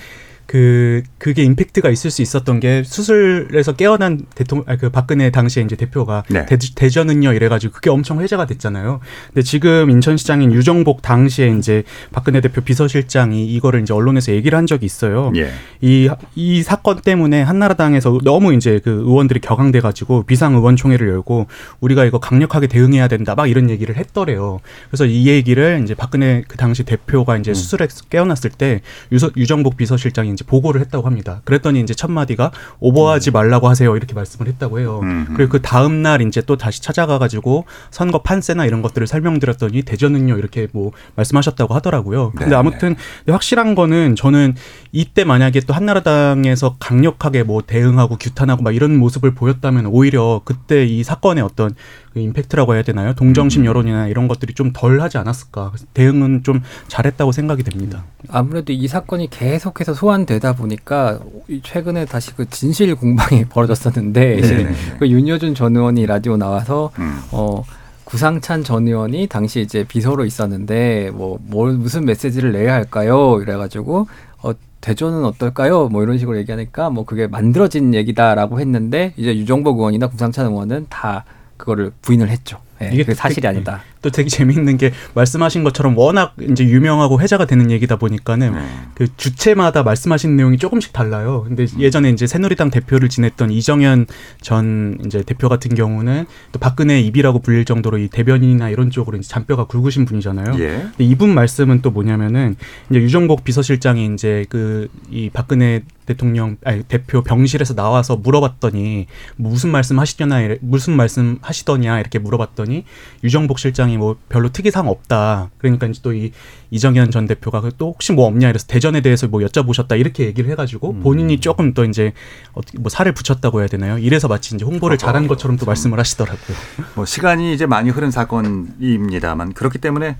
[0.47, 5.74] 그 그게 임팩트가 있을 수 있었던 게 수술에서 깨어난 대통령 아니, 그 박근혜 당시에 이제
[5.76, 6.45] 대표가 네.
[6.47, 9.01] 대, 대전은요 이래가지고 그게 엄청 회자가 됐잖아요.
[9.28, 11.82] 근데 지금 인천시장인 유정복 당시에 이제
[12.12, 15.32] 박근혜 대표 비서실장이 이거를 이제 언론에서 얘기를 한 적이 있어요.
[15.36, 15.51] 예.
[15.80, 21.47] 이, 이 사건 때문에 한나라당에서 너무 이제 그 의원들이 격앙돼가지고 비상 의원총회를 열고
[21.80, 24.61] 우리가 이거 강력하게 대응해야 된다 막 이런 얘기를 했더래요.
[24.90, 30.34] 그래서 이 얘기를 이제 박근혜 그 당시 대표가 이제 수술에서 깨어났을 때 유서, 유정복 비서실장이
[30.35, 31.41] 이제 보고를 했다고 합니다.
[31.45, 35.01] 그랬더니 이제 첫 마디가 오버하지 말라고 하세요 이렇게 말씀을 했다고 해요.
[35.35, 40.68] 그리고 그 다음 날 이제 또 다시 찾아가가지고 선거 판세나 이런 것들을 설명드렸더니 대전은요 이렇게
[40.72, 42.32] 뭐 말씀하셨다고 하더라고요.
[42.32, 42.97] 근데 네, 아무튼
[43.28, 44.55] 확실한 거는 저는
[44.93, 51.03] 이때 만약에 또 한나라당에서 강력하게 뭐 대응하고 규탄하고 막 이런 모습을 보였다면 오히려 그때 이
[51.03, 51.74] 사건의 어떤
[52.15, 53.11] 그 임팩트라고 해야 되나요?
[53.11, 53.15] 음.
[53.17, 55.73] 동정심 여론이나 이런 것들이 좀 덜 하지 않았을까.
[55.95, 58.05] 대응은 좀 잘했다고 생각이 됩니다.
[58.29, 64.75] 아무래도 이 사건이 계속해서 소환되다 보니까 이 최근에 다시 그 진실 공방이 벌어졌었는데 이제 네네.
[65.01, 67.19] 그 윤여준 전 의원이 라디오 나와서 음.
[67.33, 67.62] 어
[68.05, 73.39] 구상찬 전 의원이 당시 이제 비서로 있었는데 뭐 뭘 무슨 메시지를 내야 할까요?
[73.43, 74.07] 이래가지고
[74.43, 75.89] 어 대전은 어떨까요?
[75.89, 81.25] 뭐 이런 식으로 얘기하니까 뭐 그게 만들어진 얘기다라고 했는데 이제 유정복 의원이나 구상찬 의원은 다
[81.57, 82.61] 그거를 부인을 했죠.
[82.83, 83.83] 예, 이게 사실이 되게- 아니다.
[84.05, 88.61] 또 되게 재미있는 게 말씀하신 것처럼 워낙 이제 유명하고 회자가 되는 얘기다 보니까는 네.
[88.95, 91.45] 그 주체마다 말씀하시는 내용이 조금씩 달라요.
[91.49, 91.81] 근데 음.
[91.81, 94.07] 예전에 이제 새누리당 대표를 지냈던 이정현
[94.43, 99.27] 전 이제 대표 같은 경우는 또 박근혜 입이라고 불릴 정도로 이 대변인이나 이런 쪽으로 이제
[99.27, 100.55] 잔뼈가 굵으신 분이잖아요.
[100.59, 100.69] 예.
[100.69, 102.57] 근데 이분 말씀은 또 뭐냐면은
[102.91, 109.71] 이제 유정복 비서실장이 이제 그 이 박근혜 대통령 아니 대표 병실에서 나와서 물어봤더니 뭐 무슨
[109.71, 112.85] 말씀 하시려나 무슨 말씀 하시더냐 이렇게 물어봤더니
[113.23, 115.51] 유정복 실장이 뭐 별로 특이사항 없다.
[115.59, 116.32] 그러니까 이제 또 이
[116.74, 120.95] 이정현 전 대표가 그또 혹시 뭐 없냐 이래서 대전에 대해서 뭐 여쭤보셨다 이렇게 얘기를 해가지고
[121.01, 122.12] 본인이 조금 또 이제
[122.53, 123.97] 어떻게 뭐 살을 붙였다고 해야 되나요?
[123.99, 126.57] 이래서 마치 이제 홍보를 잘한 것처럼 또 말씀을 하시더라고요.
[126.97, 130.16] 뭐 시간이 이제 많이 흐른 사건입니다만 그렇기 때문에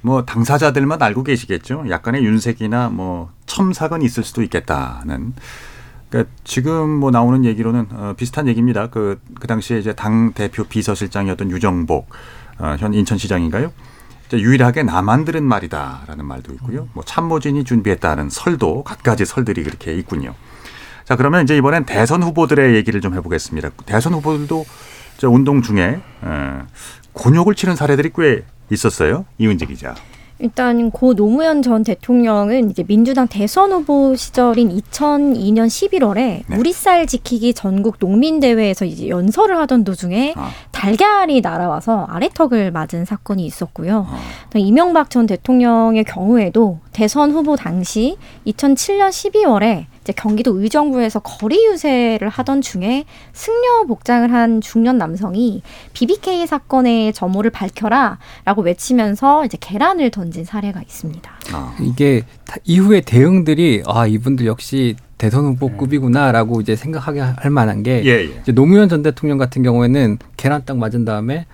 [0.00, 1.84] 뭐 당사자들만 알고 계시겠죠.
[1.90, 5.34] 약간의 윤색이나 뭐 첨삭은 있을 수도 있겠다는.
[6.08, 8.88] 그러니까 지금 뭐 나오는 얘기로는 어, 비슷한 얘기입니다.
[8.88, 12.08] 그, 그 당시에 이제 당 대표 비서실장이었던 유정복
[12.62, 13.72] 어, 현 인천시장인가요?
[14.32, 16.88] 유일하게 나만 들은 말이다라는 말도 있고요.
[16.94, 20.34] 뭐 참모진이 준비했다는 설도 갖가지 설들이 그렇게 있군요.
[21.04, 23.70] 자 그러면 이제 이번엔 대선 후보들의 얘기를 좀 해보겠습니다.
[23.84, 24.64] 대선 후보들도
[25.18, 26.62] 저 운동 중에 에,
[27.12, 29.26] 곤욕을 치는 사례들이 꽤 있었어요.
[29.36, 29.94] 이은지 기자.
[30.38, 36.14] 일단 고 노무현 전 대통령은 이제 민주당 대선 후보 시절인 2002년 11월에
[36.46, 36.56] 네.
[36.56, 40.50] 우리 쌀 지키기 전국 농민 대회에서 이제 연설을 하던 도중에 아.
[40.72, 44.06] 달걀이 날아와서 아래턱을 맞은 사건이 있었고요.
[44.08, 44.18] 아.
[44.50, 48.16] 또 이명박 전 대통령의 경우에도 대선 후보 당시
[48.46, 56.46] 2007년 12월에 이제 경기도 의정부에서 거리 유세를 하던 중에 승려 복장을 한 중년 남성이 BBK
[56.46, 61.30] 사건의 전모를 밝혀라라고 외치면서 이제 계란을 던진 사례가 있습니다.
[61.52, 61.76] 아.
[61.80, 68.10] 이게 다- 이후의 대응들이 아 이분들 역시 대선 후보급이구나라고 이제 생각하게 할 만한 게 예,
[68.10, 68.24] 예.
[68.42, 71.46] 이제 노무현 전 대통령 같은 경우에는 계란 딱 맞은 다음에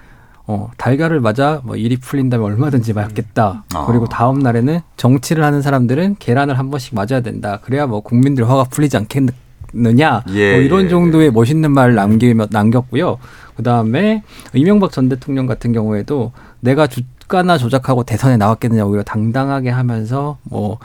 [0.48, 3.64] 어 달걀을 맞아 뭐 일이 풀린다면 얼마든지 맞겠다.
[3.74, 3.86] 아.
[3.86, 7.60] 그리고 다음 날에는 정치를 하는 사람들은 계란을 한 번씩 맞아야 된다.
[7.62, 10.24] 그래야 뭐 국민들 화가 풀리지 않겠느냐.
[10.30, 13.18] 예, 뭐 이런 예, 정도의 멋있는 말을 남기며 남겼고요.
[13.56, 14.22] 그 다음에
[14.54, 20.78] 이명박 전 대통령 같은 경우에도 내가 주 가나 조작하고 대선에 나왔겠느냐 오히려 당당하게 하면서 뭐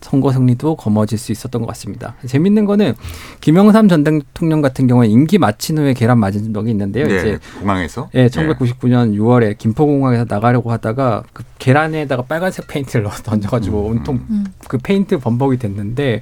[0.00, 2.14] 선거 승리도 거머쥘 수 있었던 것 같습니다.
[2.26, 2.94] 재밌는 거는
[3.40, 7.06] 김영삼 전 대통령 같은 경우에 임기 마친 후에 계란 맞은 적이 있는데요.
[7.06, 8.10] 네, 이제 공항에서.
[8.14, 14.20] 예, 1999년 6월에 김포공항에서 나가려고 하다가 그 계란에다가 빨간색 페인트를 넣어 던져가지고 온통
[14.68, 16.20] 그 페인트 범벅이 됐는데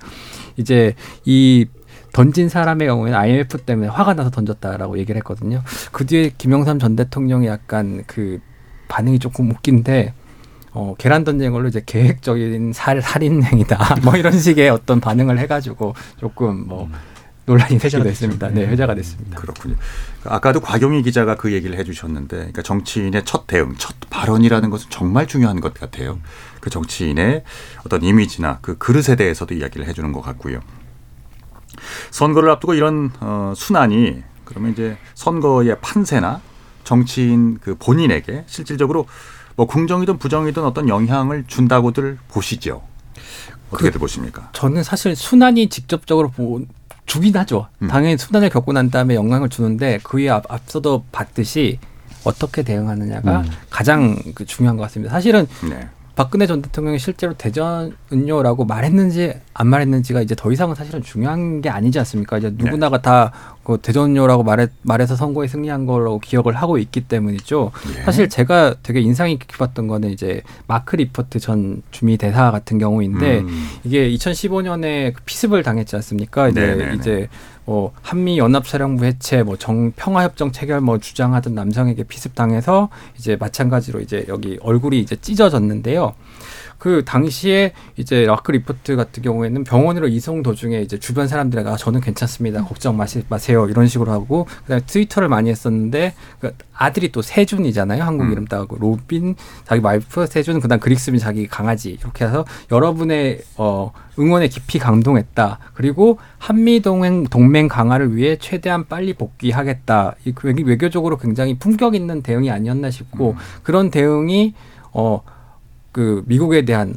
[0.56, 0.94] 이제
[1.24, 1.66] 이
[2.12, 5.62] 던진 사람의 경우에는 IMF 때문에 화가 나서 던졌다라고 얘기를 했거든요.
[5.90, 8.40] 그 뒤에 김영삼 전 대통령이 약간 그
[8.88, 10.14] 반응이 조금 웃긴데
[10.74, 13.96] 어, 계란 던진 걸로 이제 계획적인 살, 살인 행위다.
[14.02, 16.90] 뭐 이런 식의 어떤 반응을 해가지고 조금 뭐
[17.46, 18.48] 논란이 되기도 했습니다.
[18.48, 19.38] 네, 회자가 됐습니다.
[19.38, 19.76] 그렇군요.
[20.24, 25.60] 아까도 곽용희 기자가 그 얘기를 해주셨는데, 그러니까 정치인의 첫 대응, 첫 발언이라는 것은 정말 중요한
[25.60, 26.18] 것 같아요.
[26.60, 27.44] 그 정치인의
[27.84, 30.60] 어떤 이미지나 그 그릇에 대해서도 이야기를 해주는 것 같고요.
[32.10, 36.40] 선거를 앞두고 이런 어, 순환이 그러면 이제 선거의 판세나
[36.82, 39.06] 정치인 그 본인에게 실질적으로
[39.56, 42.82] 뭐 긍정이든 부정이든 어떤 영향을 준다고들 보시죠.
[43.70, 44.50] 어떻게들 그, 보십니까?
[44.52, 46.62] 저는 사실 순환이 직접적으로 보,
[47.06, 47.68] 주긴 하죠.
[47.82, 47.88] 음.
[47.88, 51.78] 당연히 순환을 겪고 난 다음에 영향을 주는데 그에 앞, 앞서도 봤듯이
[52.24, 53.50] 어떻게 대응하느냐가 음.
[53.70, 55.12] 가장 그 중요한 것 같습니다.
[55.12, 55.88] 사실은 네.
[56.16, 61.98] 박근혜 전 대통령이 실제로 대전은요라고 말했는지 안 말했는지가 이제 더 이상은 사실은 중요한 게 아니지
[61.98, 62.38] 않습니까?
[62.38, 63.02] 이제 누구나가 네.
[63.02, 67.72] 다그 대전요라고 말해 말해서 선거에 승리한 걸로 기억을 하고 있기 때문이죠.
[67.94, 68.02] 네.
[68.04, 73.68] 사실 제가 되게 인상이 깊었던 거는 이제 마크 리포트 전 주미 대사 같은 경우인데 음.
[73.82, 76.48] 이게 2015년에 그 피습을 당했지 않습니까?
[76.48, 76.84] 이제 네네네.
[76.84, 76.96] 네, 네.
[76.96, 77.28] 이제
[77.64, 84.24] 뭐 한미 연합사령부 해체, 뭐 정 평화협정 체결 뭐 주장하던 남성에게 피습당해서 이제 마찬가지로 이제
[84.28, 86.14] 여기 얼굴이 이제 찢어졌는데요.
[86.78, 92.00] 그 당시에 이제 마크 리퍼트 같은 경우에는 병원으로 이송 도중에 이제 주변 사람들에게 아, 저는
[92.00, 92.64] 괜찮습니다.
[92.64, 93.66] 걱정 마시, 마세요.
[93.68, 98.02] 이런 식으로 하고 그다음에 트위터를 많이 했었는데 그 아들이 또 세준이잖아요.
[98.02, 98.32] 한국 음.
[98.32, 104.48] 이름 따고 로빈 자기 와이프 세준 그다음 그릭스비 자기 강아지 이렇게 해서 여러분의 어 응원에
[104.48, 105.58] 깊이 감동했다.
[105.74, 110.16] 그리고 한미 동맹 동맹 강화를 위해 최대한 빨리 복귀하겠다.
[110.24, 113.36] 이 외교적으로 굉장히 품격 있는 대응이 아니었나 싶고 음.
[113.62, 114.54] 그런 대응이
[114.92, 115.22] 어
[115.94, 116.96] 그 미국에 대한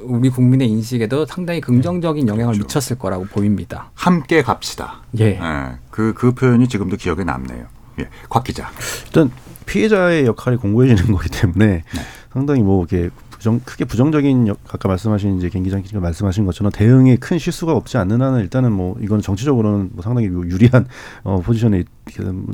[0.00, 2.64] 우리 국민의 인식에도 상당히 긍정적인 네, 영향을 그렇죠.
[2.64, 3.90] 미쳤을 거라고 보입니다.
[3.92, 5.02] 함께 갑시다.
[5.18, 5.38] 예.
[5.38, 5.72] 네.
[5.90, 7.66] 그, 그 표현이 지금도 기억에 남네요.
[8.00, 8.08] 예.
[8.30, 8.70] 곽 기자.
[9.04, 9.30] 일단
[9.66, 12.00] 피해자의 역할이 공고해지는 거기 때문에 네.
[12.32, 17.38] 상당히 뭐 이렇게 부정, 크게 부정적인 아까 말씀하신 이제 갱 기자님께서 말씀하신 것처럼 대응에 큰
[17.38, 20.86] 실수가 없지 않는 한은 일단은 뭐 이건 정치적으로는 뭐 상당히 유리한
[21.22, 21.84] 어, 포지션에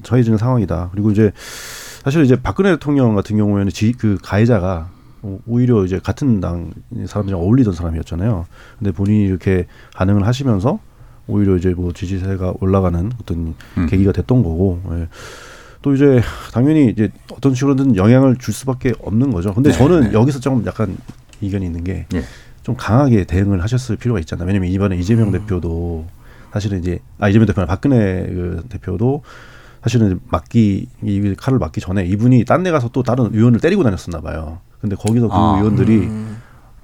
[0.02, 0.88] 처해지는 상황이다.
[0.90, 1.30] 그리고 이제
[2.02, 4.93] 사실 이제 박근혜 대통령 같은 경우에는 지, 그 가해자가 어,
[5.46, 6.72] 오히려 이제 같은 당
[7.06, 8.46] 사람들이랑 어울리던 사람이었잖아요.
[8.78, 10.78] 근데 본인이 이렇게 반응을 하시면서
[11.26, 13.86] 오히려 이제 뭐 지지세가 올라가는 어떤 음.
[13.86, 14.80] 계기가 됐던 거고.
[14.92, 15.08] 예.
[15.82, 16.22] 또 이제
[16.52, 19.52] 당연히 이제 어떤 식으로든 영향을 줄 수밖에 없는 거죠.
[19.52, 20.12] 근데 네, 저는 네.
[20.14, 20.96] 여기서 좀 약간
[21.42, 22.74] 이견이 있는 게좀 네.
[22.78, 24.46] 강하게 대응을 하셨을 필요가 있잖아요.
[24.46, 25.32] 왜냐면 이번에 이재명 음.
[25.32, 26.06] 대표도
[26.54, 29.22] 사실은 이제 아 이재명 대표나 박근혜 그 대표도
[29.82, 34.22] 사실은 맞기 이 칼을 맞기 전에 이분이 딴 데 가서 또 다른 의원을 때리고 다녔었나
[34.22, 34.60] 봐요.
[34.84, 36.42] 근데 거기서 그 아, 의원들이 음.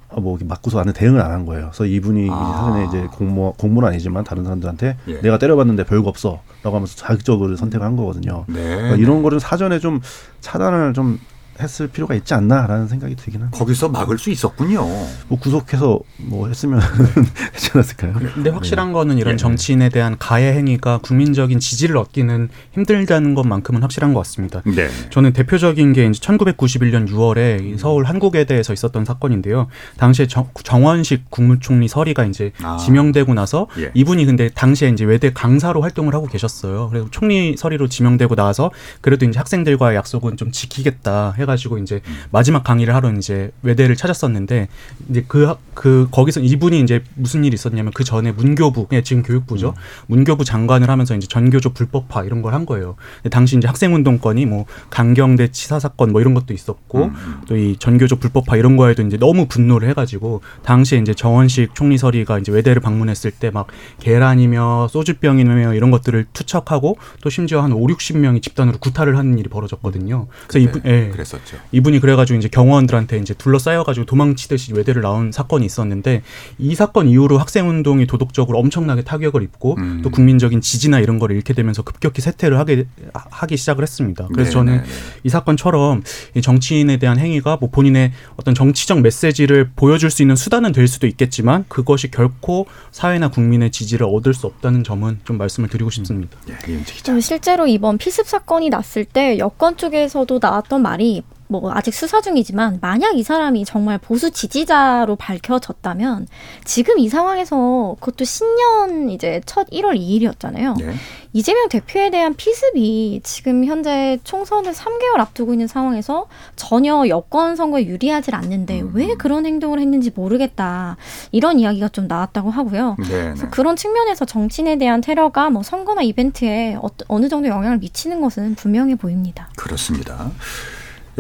[0.09, 1.67] 아, 뭐 맞고서 안에 대응을 안 한 거예요.
[1.67, 2.55] 그래서 이분이 아.
[2.57, 5.21] 사전에 이제 공모 공무는 아니지만 다른 사람들한테 예.
[5.21, 8.47] 내가 때려봤는데 별거 없어라고 하면서 자극적으로 선택을 한 거거든요.
[8.49, 8.55] 네.
[8.75, 10.01] 그러니까 이런 거를 사전에 좀
[10.41, 11.19] 차단을 좀
[11.59, 13.59] 했을 필요가 있지 않나라는 생각이 들긴 합니다.
[13.59, 14.87] 거기서 막을 수 있었군요.
[15.29, 16.81] 뭐 구속해서 뭐 했으면
[17.53, 18.15] 되지 않았을까요?
[18.35, 18.93] 근데 확실한 네.
[18.93, 19.37] 거는 이런 예.
[19.37, 24.63] 정치인에 대한 가해 행위가 국민적인 지지를 얻기는 힘들다는 것만큼은 확실한 것 같습니다.
[24.65, 24.89] 네.
[25.11, 29.69] 저는 대표적인 게 이제 1991년 6월에 서울 한국에 대해서 있었던 사건인데요.
[29.97, 30.49] 당시에 정,
[30.83, 32.77] 원식 국무총리 서리가 이제 아.
[32.79, 33.91] 지명되고 나서 예.
[33.95, 36.89] 이분이 근데 당시에 이제 외대 강사로 활동을 하고 계셨어요.
[36.89, 38.71] 그래서 총리 서리로 지명되고 나서
[39.01, 44.69] 그래도 이제 학생들과의 약속은 좀 지키겠다 해가 해가지고 이제 마지막 강의를 하러 이제 외대를 찾았었는데
[45.11, 49.69] 이제 그, 그, 거기서 이분이 이제 무슨 일이 있었냐면 그 전에 문교부, 예, 지금 교육부죠.
[49.71, 49.75] 음.
[50.07, 52.97] 문교부 장관을 하면서 이제 전교조 불법화 이런 걸 한 거예요.
[53.31, 57.15] 당시 이제 학생운동권이 뭐 강경대 치사 사건 뭐 이런 것도 있었고 음.
[57.15, 57.41] 음.
[57.47, 62.81] 또이 전교조 불법화 이런 거에도 이제 너무 분노를 해가지고 당시에 이제 정원식 총리서리가 이제 외대를
[62.83, 63.67] 방문했을 때 막
[64.01, 70.27] 계란이며 소주병이며 이런 것들을 투척하고 또 심지어 한 5, 60명이 집단으로 구타를 하는 일이 벌어졌거든요.
[70.47, 71.09] 그래서 이분, 예.
[71.31, 71.41] 그랬었죠.
[71.41, 71.57] 있었죠.
[71.73, 76.23] 이분이 그래가지고 이제 경호원들한테 이제 둘러싸여가지고 도망치듯이 외대를 나온 사건이 있었는데
[76.59, 80.01] 이 사건 이후로 학생운동이 도덕적으로 엄청나게 타격을 입고 음.
[80.03, 84.29] 또 국민적인 지지나 이런 걸 잃게 되면서 급격히 쇠퇴를 하게 하기 시작을 했습니다.
[84.33, 84.89] 그래서 네 저는 네, 네.
[85.25, 86.03] 이 사건처럼
[86.35, 91.07] 이 정치인에 대한 행위가 뭐 본인의 어떤 정치적 메시지를 보여줄 수 있는 수단은 될 수도
[91.07, 96.37] 있겠지만 그것이 결코 사회나 국민의 지지를 얻을 수 없다는 점은 좀 말씀을 드리고 싶습니다.
[96.49, 96.57] 음.
[96.69, 101.20] 예, 실제로 이번 피습 사건이 났을 때 여권 쪽에서도 나왔던 말이
[101.51, 106.29] 뭐 아직 수사 중이지만 만약 이 사람이 정말 보수 지지자로 밝혀졌다면
[106.65, 110.79] 지금 이 상황에서 그것도 신년 이제 첫 1월 2일이었잖아요.
[110.79, 110.95] 네.
[111.33, 116.27] 이재명 대표에 대한 피습이 지금 현재 총선을 3개월 앞두고 있는 상황에서
[116.57, 118.93] 전혀 여권 선거에 유리하지 않는데 음.
[118.95, 120.97] 왜 그런 행동을 했는지 모르겠다.
[121.33, 122.97] 이런 이야기가 좀 나왔다고 하고요.
[123.09, 123.49] 네, 네.
[123.51, 126.79] 그런 측면에서 정치인에 대한 테러가 뭐 선거나 이벤트에
[127.09, 129.49] 어느 정도 영향을 미치는 것은 분명해 보입니다.
[129.57, 130.31] 그렇습니다.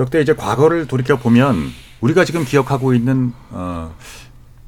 [0.00, 1.70] 역대 이제 과거를 돌이켜 보면
[2.00, 3.94] 우리가 지금 기억하고 있는 어,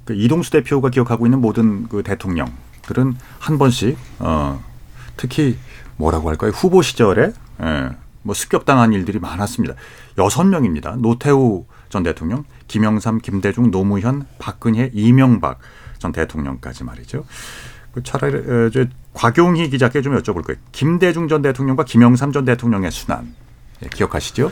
[0.05, 4.63] 그 이동수 대표가 기억하고 있는 모든 그 대통령들은 한 번씩 어,
[5.17, 5.57] 특히
[5.97, 7.89] 뭐라고 할까요 후보 시절에 예,
[8.21, 9.75] 뭐 습격당한 일들이 많았습니다.
[10.19, 10.97] 여섯 명입니다.
[10.97, 15.61] 노태우 전 대통령, 김영삼, 김대중, 노무현, 박근혜, 이명박
[15.99, 17.25] 전 대통령까지 말이죠.
[17.93, 20.61] 그 차라리 어, 저 곽용희 기자께 좀 여쭤볼 거예요.
[20.73, 23.35] 김대중 전 대통령과 김영삼 전 대통령의 순환
[23.83, 24.51] 예, 기억하시죠?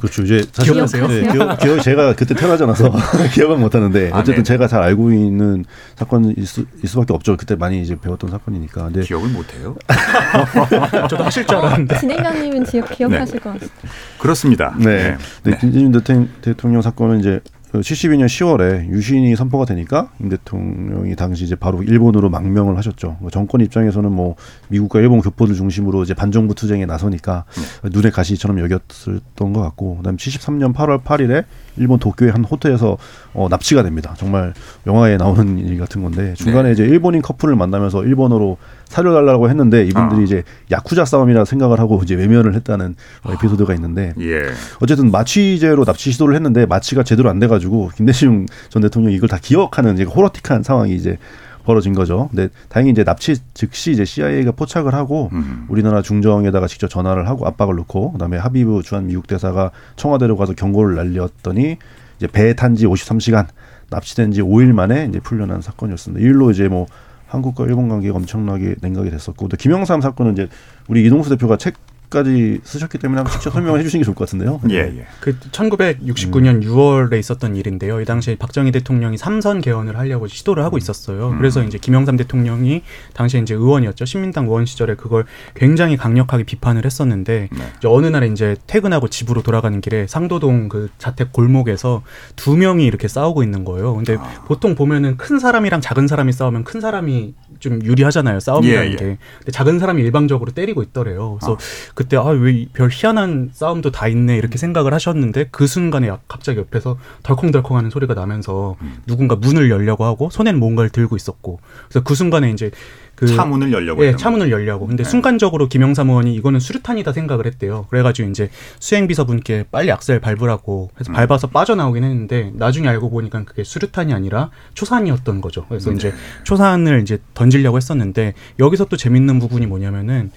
[0.00, 0.22] 그렇죠.
[0.22, 1.06] 이제 사실 기억하세요?
[1.08, 2.92] 네, 기억, 기억 제가 그때 태어나지 않아서
[3.32, 4.42] 기억은 못 하는데 아, 어쨌든 네.
[4.42, 5.64] 제가 잘 알고 있는
[5.96, 7.36] 사건일 수, 일 수밖에 없죠.
[7.36, 8.84] 그때 많이 이제 배웠던 사건이니까.
[8.84, 9.76] 근데 기억을 못 해요.
[11.08, 11.98] 저도 하실 줄 알았는데.
[11.98, 13.88] 진행자님은 기억, 기억하실 것 같습니다.
[14.18, 14.74] 그렇습니다.
[14.78, 15.16] 네.
[15.42, 15.58] 네.
[15.58, 17.40] 김대중 대통- 대통령 사건은 이제
[17.80, 23.16] 72년 10월에 유신이 선포가 되니까 임 대통령이 당시 이제 바로 일본으로 망명을 하셨죠.
[23.20, 24.36] 뭐 정권 입장에서는 뭐
[24.68, 27.44] 미국과 일본 교포들 중심으로 이제 반정부 투쟁에 나서니까
[27.84, 31.44] 눈에 가시처럼 여겼었던 것 같고, 그다음 73년 8월 8일에
[31.76, 32.96] 일본 도쿄의 한 호텔에서
[33.32, 34.14] 어, 납치가 됩니다.
[34.16, 34.54] 정말
[34.86, 38.56] 영화에 나오는 일 같은 건데 중간에 이제 일본인 커플을 만나면서 일본어로
[38.86, 42.94] 살려달라고 했는데 이분들이 이제 야쿠자 싸움이라 생각을 하고 이제 외면을 했다는
[43.24, 44.42] 어, 에피소드가 있는데 예.
[44.80, 49.94] 어쨌든 마취제로 납치 시도를 했는데 마취가 제대로 안 돼가지고 김대중 전 대통령이 이걸 다 기억하는
[49.94, 51.18] 이제 호러틱한 상황이 이제
[51.64, 52.28] 벌어진 거죠.
[52.30, 55.30] 근데 다행히 이제 납치 즉시 이제 CIA가 포착을 하고
[55.68, 60.94] 우리나라 중정에다가 직접 전화를 하고 압박을 넣고 그다음에 하비브 주한 미국 대사가 청와대로 가서 경고를
[60.94, 61.78] 날렸더니
[62.18, 63.46] 이제 배에 탄 지 53시간
[63.90, 66.24] 납치된 지 5일 만에 이제 풀려난 사건이었습니다.
[66.24, 66.86] 이 일로 이제 뭐
[67.26, 70.48] 한국과 일본 관계가 엄청나게 냉각이 됐었고 또 김영삼 사건은 이제
[70.88, 71.74] 우리 이동수 대표가 책
[72.14, 74.60] 까지 쓰셨기 때문에 한번 직접 설명해 주시는 게 좋을 것 같은데요.
[74.70, 75.06] 예, 예.
[75.18, 78.00] 그 1969년 6월에 있었던 일인데요.
[78.00, 81.30] 이 당시에 박정희 대통령이 삼선 개헌을 하려고 시도를 하고 있었어요.
[81.30, 81.38] 음.
[81.38, 82.82] 그래서 이제 김영삼 대통령이
[83.14, 84.04] 당시에 이제 의원이었죠.
[84.04, 87.72] 신민당 의원 시절에 그걸 굉장히 강력하게 비판을 했었는데 네.
[87.78, 92.02] 이제 어느 날 이제 퇴근하고 집으로 돌아가는 길에 상도동 그 자택 골목에서
[92.36, 93.92] 두 명이 이렇게 싸우고 있는 거예요.
[93.92, 94.44] 근데 아.
[94.46, 98.38] 보통 보면은 큰 사람이랑 작은 사람이 싸우면 큰 사람이 좀 유리하잖아요.
[98.38, 98.96] 싸움이라는 예, 예.
[98.96, 99.18] 게.
[99.38, 101.38] 근데 작은 사람이 일방적으로 때리고 있더래요.
[101.40, 101.58] 그래서
[101.94, 106.98] 그때 아 왜 별 희한한 싸움도 다 있네 이렇게 생각을 하셨는데 그 순간에 갑자기 옆에서
[107.22, 108.96] 덜컹덜컹하는 소리가 나면서 음.
[109.06, 112.70] 누군가 문을 열려고 하고 손에는 뭔가를 들고 있었고 그래서 그 순간에 이제
[113.14, 114.88] 그 차문을 열려고 예, 차문을 열려고.
[114.88, 115.08] 근데 네.
[115.08, 117.86] 순간적으로 김영삼 의원이 이거는 수류탄이다 생각을 했대요.
[117.88, 118.50] 그래가지고 이제
[118.80, 121.14] 수행비서분께 빨리 악셀 밟으라고 해서 음.
[121.14, 125.64] 밟아서 빠져나오긴 했는데 나중에 알고 보니까 그게 수류탄이 아니라 초산이었던 거죠.
[125.68, 125.96] 그래서 네.
[125.96, 130.32] 이제 초산을 이제 던지려고 했었는데 여기서 또 재밌는 부분이 뭐냐면은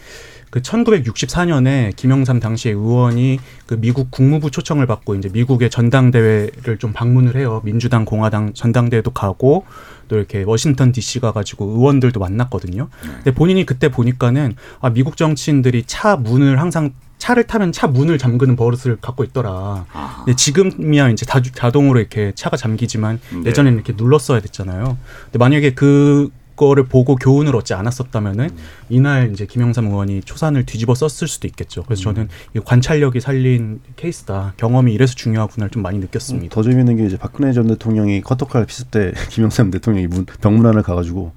[0.50, 7.36] 그 1964년에 김영삼 당시의 의원이 그 미국 국무부 초청을 받고 이제 미국의 전당대회를 좀 방문을
[7.36, 7.62] 해요.
[7.66, 9.66] 민주당, 공화당 전당대회도 가고
[10.08, 12.88] 또 이렇게 워싱턴 DC 가가지고 의원들도 만났거든요.
[13.02, 18.56] 근데 본인이 그때 보니까는 아 미국 정치인들이 차 문을 항상 차를 타면 차 문을 잠그는
[18.56, 19.86] 버릇을 갖고 있더라.
[20.24, 23.50] 근데 지금이야 이제 다, 자동으로 이렇게 차가 잠기지만 네.
[23.50, 24.98] 예전에는 이렇게 눌렀어야 됐잖아요.
[25.26, 28.50] 근데 만약에 그 거를 보고 교훈을 얻지 않았었다면은
[28.90, 31.84] 이날 이제 김영삼 의원이 초산을 뒤집어 썼을 수도 있겠죠.
[31.84, 34.54] 그래서 저는 이 관찰력이 살린 케이스다.
[34.58, 36.54] 경험이 이래서 중요하구나를 좀 많이 느꼈습니다.
[36.54, 41.32] 더 재밌는 게 이제 박근혜 전 대통령이 커터칼 피습 때 김영삼 대통령이 문, 병문안을 가가지고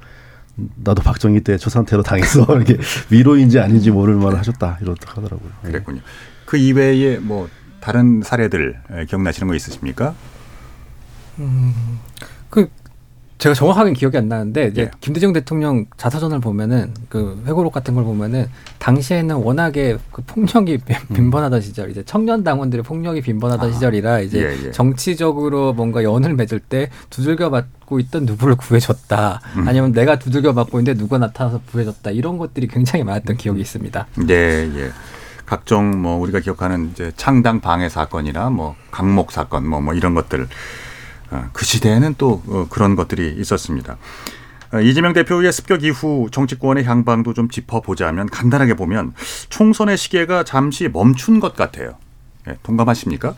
[0.77, 2.79] 나도 박정희 때 초산 테러 당했어 이렇게
[3.11, 5.51] 위로인지 아닌지 모를 말을 하셨다 이렇다 하더라고요.
[5.67, 5.69] 예.
[5.69, 6.01] 그랬군요.
[6.45, 7.49] 그 이외에 뭐
[7.81, 10.15] 다른 사례들 에, 기억나시는 거 있으십니까?
[12.51, 12.69] 그
[13.41, 14.91] 제가 정확하게 기억이 안 나는데 이제 예.
[15.01, 18.47] 김대중 대통령 자서전을 보면은 그 회고록 같은 걸 보면은
[18.79, 21.15] 당시에는 워낙에 그 폭력이 빈- 음.
[21.15, 24.71] 빈번하던 시절 이제 청년 당원들의 폭력이 빈번하던 시절이라 이제 아, 예, 예.
[24.73, 29.67] 정치적으로 뭔가 연을 맺을 때 두들겨 맞고 있던 누구를 구해줬다 음.
[29.67, 34.07] 아니면 내가 두들겨 맞고 있는데 누가 나타나서 구해줬다 이런 것들이 굉장히 많았던 기억이 있습니다.
[34.27, 34.91] 네, 예.
[35.47, 40.47] 각종 뭐 우리가 기억하는 이제 창당 방해 사건이나 뭐 강목 사건 뭐뭐 이런 것들 어,
[41.53, 43.97] 그 시대에는 또 어, 그런 것들이 있었습니다.
[44.73, 49.15] 어, 이재명 대표의 습격 이후 정치권의 향방도 좀 짚어보자면 간단하게 보면
[49.49, 51.97] 총선의 시계가 잠시 멈춘 것 같아요.
[52.49, 53.35] 예, 동감하십니까?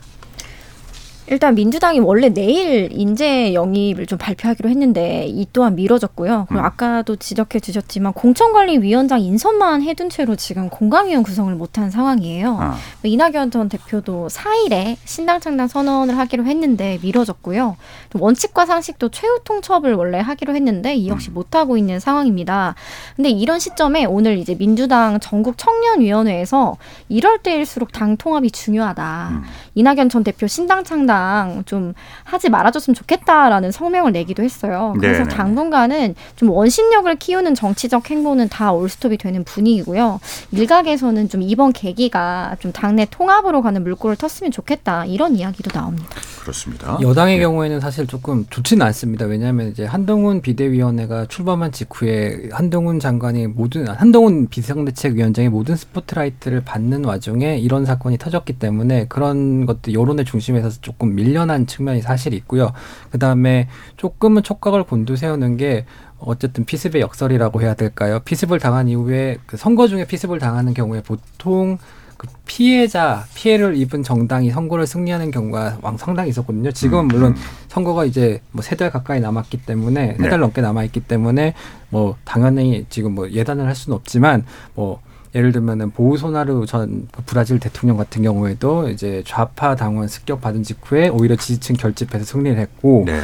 [1.27, 6.47] 일단 민주당이 원래 내일 인재 영입을 좀 발표하기로 했는데 이 또한 미뤄졌고요.
[6.49, 12.57] 그리고 아까도 지적해 주셨지만 공천관리위원장 인선만 해둔 채로 지금 공강위원 구성을 못한 상황이에요.
[12.59, 12.75] 아.
[13.03, 17.77] 이낙연 전 대표도 4일에 신당 창당 선언을 하기로 했는데 미뤄졌고요.
[18.09, 22.75] 또 원칙과 상식도 최후 통첩을 원래 하기로 했는데 이 역시 못하고 있는 상황입니다.
[23.15, 26.77] 근데 이런 시점에 오늘 이제 민주당 전국 청년위원회에서
[27.09, 29.43] 이럴 때일수록 당 통합이 중요하다.
[29.75, 31.93] 이낙연 전 대표 신당 창당 좀
[32.23, 34.93] 하지 말아줬으면 좋겠다라는 성명을 내기도 했어요.
[34.99, 35.35] 그래서 네네.
[35.35, 40.19] 당분간은 좀 원심력을 키우는 정치적 행보는 다 올스톱이 되는 분위기고요.
[40.51, 46.09] 일각에서는 좀 이번 계기가 좀 당내 통합으로 가는 물꼬를 텄으면 좋겠다 이런 이야기도 나옵니다.
[46.41, 46.97] 그렇습니다.
[47.01, 49.25] 여당의 경우에는 사실 조금 좋지는 않습니다.
[49.25, 57.57] 왜냐하면 이제 한동훈 비대위원회가 출범한 직후에 한동훈 장관이 모든 한동훈 비상대책위원장이 모든 스포트라이트를 받는 와중에
[57.57, 62.71] 이런 사건이 터졌기 때문에 그런 이런 것들 여론의 중심에서 조금 밀려난 측면이 사실 있고요.
[63.09, 65.85] 그 다음에 조금은 촉각을 곤두세우는 게
[66.19, 68.19] 어쨌든 피습의 역설이라고 해야 될까요?
[68.23, 71.77] 피습을 당한 이후에 그 선거 중에 피습을 당하는 경우에 보통
[72.17, 76.71] 그 피해자 피해를 입은 정당이 선거를 승리하는 경우가 왕 상당히 있었거든요.
[76.71, 77.35] 지금은 물론
[77.69, 80.37] 선거가 이제 뭐 세 달 가까이 남았기 때문에 세달 네.
[80.37, 81.53] 넘게 남아 있기 때문에
[81.89, 84.45] 뭐 당연히 지금 뭐 예단을 할 수는 없지만
[84.75, 85.01] 뭐
[85.35, 91.35] 예를 들면은 보우소나루 전그 브라질 대통령 같은 경우에도 이제 좌파 당원 습격 받은 직후에 오히려
[91.35, 93.21] 지지층 결집해서 승리를 했고 네.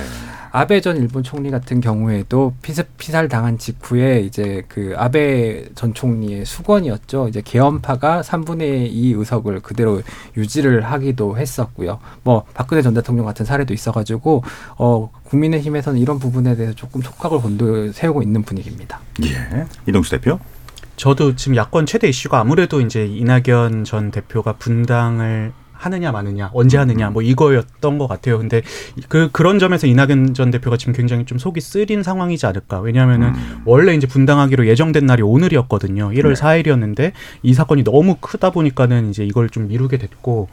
[0.52, 6.46] 아베 전 일본 총리 같은 경우에도 피습 피살 당한 직후에 이제 그 아베 전 총리의
[6.46, 7.28] 수건이었죠.
[7.28, 10.02] 이제 개헌파가 3분의 2 의석을 그대로
[10.36, 12.00] 유지를 하기도 했었고요.
[12.24, 14.44] 뭐 박근혜 전 대통령 같은 사례도 있어가지고
[14.78, 19.00] 어 국민의힘에서는 이런 부분에 대해서 조금 촉각을 곤두 세우고 있는 분위기입니다.
[19.24, 19.66] 예.
[19.88, 20.40] 이동수 대표.
[21.00, 27.10] 저도 지금 야권 최대 이슈가 아무래도 이제 이낙연 전 대표가 분당을 하느냐 마느냐 언제 하느냐
[27.10, 28.38] 뭐 이거였던 것 같아요.
[28.38, 28.62] 근데
[29.08, 32.82] 그 그런 점에서 이낙연 전 대표가 지금 굉장히 좀 속이 쓰린 상황이지 않을까.
[32.82, 33.32] 왜냐하면은
[33.64, 36.10] 원래 이제 분당하기로 예정된 날이 오늘이었거든요.
[36.10, 36.64] 1월 네.
[36.64, 40.50] 4일이었는데 이 사건이 너무 크다 보니까는 이제 이걸 좀 미루게 됐고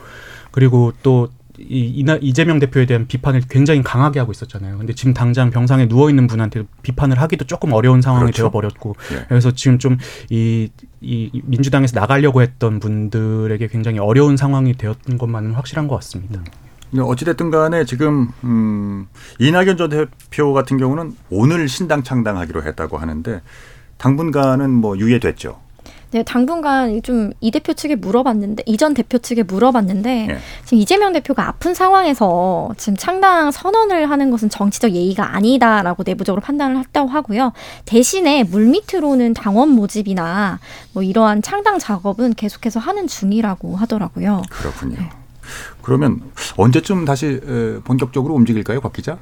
[0.52, 1.28] 그리고 또
[1.58, 4.78] 이, 이나, 이재명 대표에 대한 비판을 굉장히 강하게 하고 있었잖아요.
[4.78, 8.44] 근데 지금 당장 병상에 누워 있는 분한테 비판을 하기도 조금 어려운 상황이 그렇죠.
[8.44, 9.24] 되어 버렸고, 예.
[9.28, 15.96] 그래서 지금 좀이 이 민주당에서 나가려고 했던 분들에게 굉장히 어려운 상황이 되었던 것만은 확실한 것
[15.96, 16.42] 같습니다.
[16.98, 19.06] 어찌됐든 간에 지금 음,
[19.38, 23.42] 이낙연 전 대표 같은 경우는 오늘 신당 창당하기로 했다고 하는데
[23.98, 25.65] 당분간은 뭐 유예됐죠.
[26.16, 30.38] 네, 당분간 좀 이 대표 측에 물어봤는데 이전 대표 측에 물어봤는데 예.
[30.64, 36.78] 지금 이재명 대표가 아픈 상황에서 지금 창당 선언을 하는 것은 정치적 예의가 아니다라고 내부적으로 판단을
[36.78, 37.52] 했다고 하고요.
[37.84, 40.58] 대신에 물밑으로는 당원 모집이나
[40.92, 44.42] 뭐 이러한 창당 작업은 계속해서 하는 중이라고 하더라고요.
[44.50, 44.96] 그렇군요.
[45.82, 46.20] 그러면
[46.56, 49.18] 언제쯤 다시 에, 본격적으로 움직일까요, 곽 기자?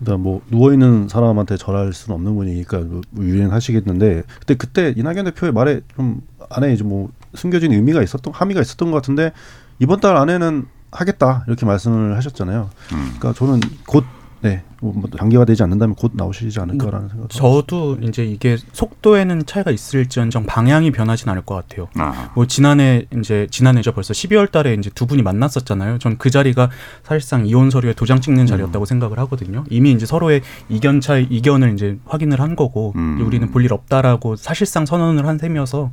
[0.00, 5.52] 일단 뭐 누워 있는 사람한테 절할 수는 없는 분이니까 뭐 유행하시겠는데 그때 그때 이낙연 대표의
[5.52, 6.20] 말에 좀
[6.50, 9.32] 안에 이제 뭐 숨겨진 의미가 있었던 함의가 있었던 것 같은데
[9.78, 12.70] 이번 달 안에는 하겠다 이렇게 말씀을 하셨잖아요.
[12.88, 14.04] 그러니까 저는 곧
[14.44, 17.30] 네, 뭐 단계가 되지 않는다면 곧 나오시지 않을까라는 생각.
[17.30, 21.88] 저도 이제 이게 속도에는 차이가 있을지언정 방향이 변하진 않을 것 같아요.
[22.34, 25.98] 뭐 지난해 이제 지난해죠 벌써 12월 달에 이제 두 분이 만났었잖아요.
[25.98, 26.68] 전 그 자리가
[27.04, 29.64] 사실상 이혼 서류에 도장 찍는 자리였다고 생각을 하거든요.
[29.70, 34.36] 이미 이제 서로의 이견 차이 이견을 이제 확인을 한 거고 이제 우리는 볼 일 없다라고
[34.36, 35.90] 사실상 선언을 한 셈이어서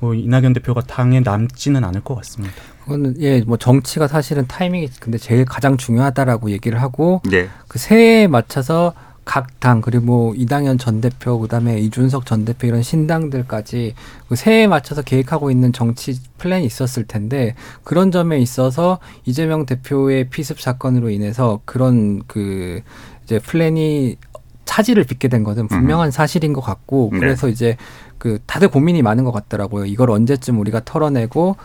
[0.00, 2.54] 뭐 이낙연 대표가 당에 남지는 않을 것 같습니다.
[2.84, 7.48] 그거는 예, 뭐 정치가 사실은 타이밍이 근데 제일 가장 중요하다라고 얘기를 하고 예.
[7.68, 8.92] 그 새해에 맞춰서
[9.24, 13.94] 각 당 그리고 뭐 이당현 전 대표 그다음에 이준석 전 대표 이런 신당들까지
[14.28, 20.60] 그 새해에 맞춰서 계획하고 있는 정치 플랜이 있었을 텐데 그런 점에 있어서 이재명 대표의 피습
[20.60, 22.82] 사건으로 인해서 그런 그
[23.24, 24.18] 이제 플랜이
[24.66, 27.20] 차질을 빚게 된 것은 분명한 사실인 것 같고 네.
[27.20, 27.78] 그래서 이제
[28.24, 29.84] 그 다들 고민이 많은 것 같더라고요.
[29.84, 31.56] 이걸 언제쯤 우리가 털어내고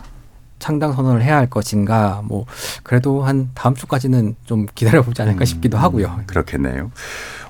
[0.58, 2.44] 창당 선언을 해야 할 것인가 뭐
[2.82, 6.20] 그래도 한 다음 주까지는 좀 기다려보지 않을까 싶기도 하고요.
[6.26, 6.90] 그렇겠네요.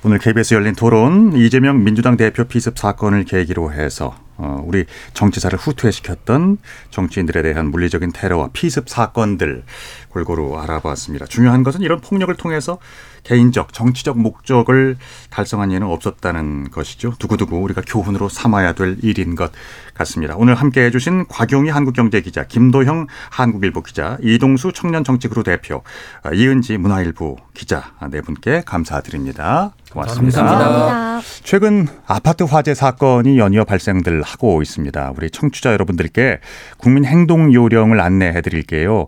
[0.05, 6.59] 오늘 KBS 열린 토론 이재명 민주당 대표 피습 사건을 계기로 해서 어, 우리 정치사를 후퇴시켰던
[6.89, 9.65] 정치인들에 대한 물리적인 테러와 피습 사건들
[10.07, 11.25] 골고루 알아봤습니다.
[11.25, 12.79] 중요한 것은 이런 폭력을 통해서
[13.23, 14.97] 개인적 정치적 목적을
[15.29, 17.13] 달성한 예는 없었다는 것이죠.
[17.19, 19.51] 두고두고 우리가 교훈으로 삼아야 될 일인 것
[19.93, 20.35] 같습니다.
[20.37, 25.83] 오늘 함께해 주신 곽용희 한국경제 기자, 김도형 한국일보 기자, 이동수 청년정치그룹 대표,
[26.23, 29.73] 아, 이은지 문화일보 기자 네 분께 감사드립니다.
[29.91, 30.43] 고맙습니다.
[30.43, 31.21] 감사합니다.
[31.43, 35.13] 최근 아파트 화재 사건이 연이어 발생들 하고 있습니다.
[35.17, 36.39] 우리 청취자 여러분들께
[36.77, 39.07] 국민 행동 요령을 안내해 드릴게요.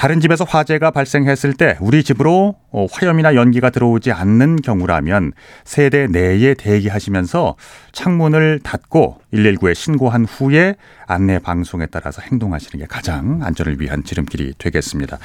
[0.00, 5.32] 다른 집에서 화재가 발생했을 때 우리 집으로 어, 화염이나 연기가 들어오지 않는 경우라면
[5.64, 7.56] 세대 내에 대기하시면서
[7.92, 15.18] 창문을 닫고 119에 신고한 후에 안내 방송에 따라서 행동하시는 게 가장 안전을 위한 지름길이 되겠습니다.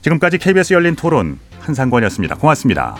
[0.00, 2.36] 지금까지 KBS 열린 토론 한상권이었습니다.
[2.36, 2.94] 고맙습니다.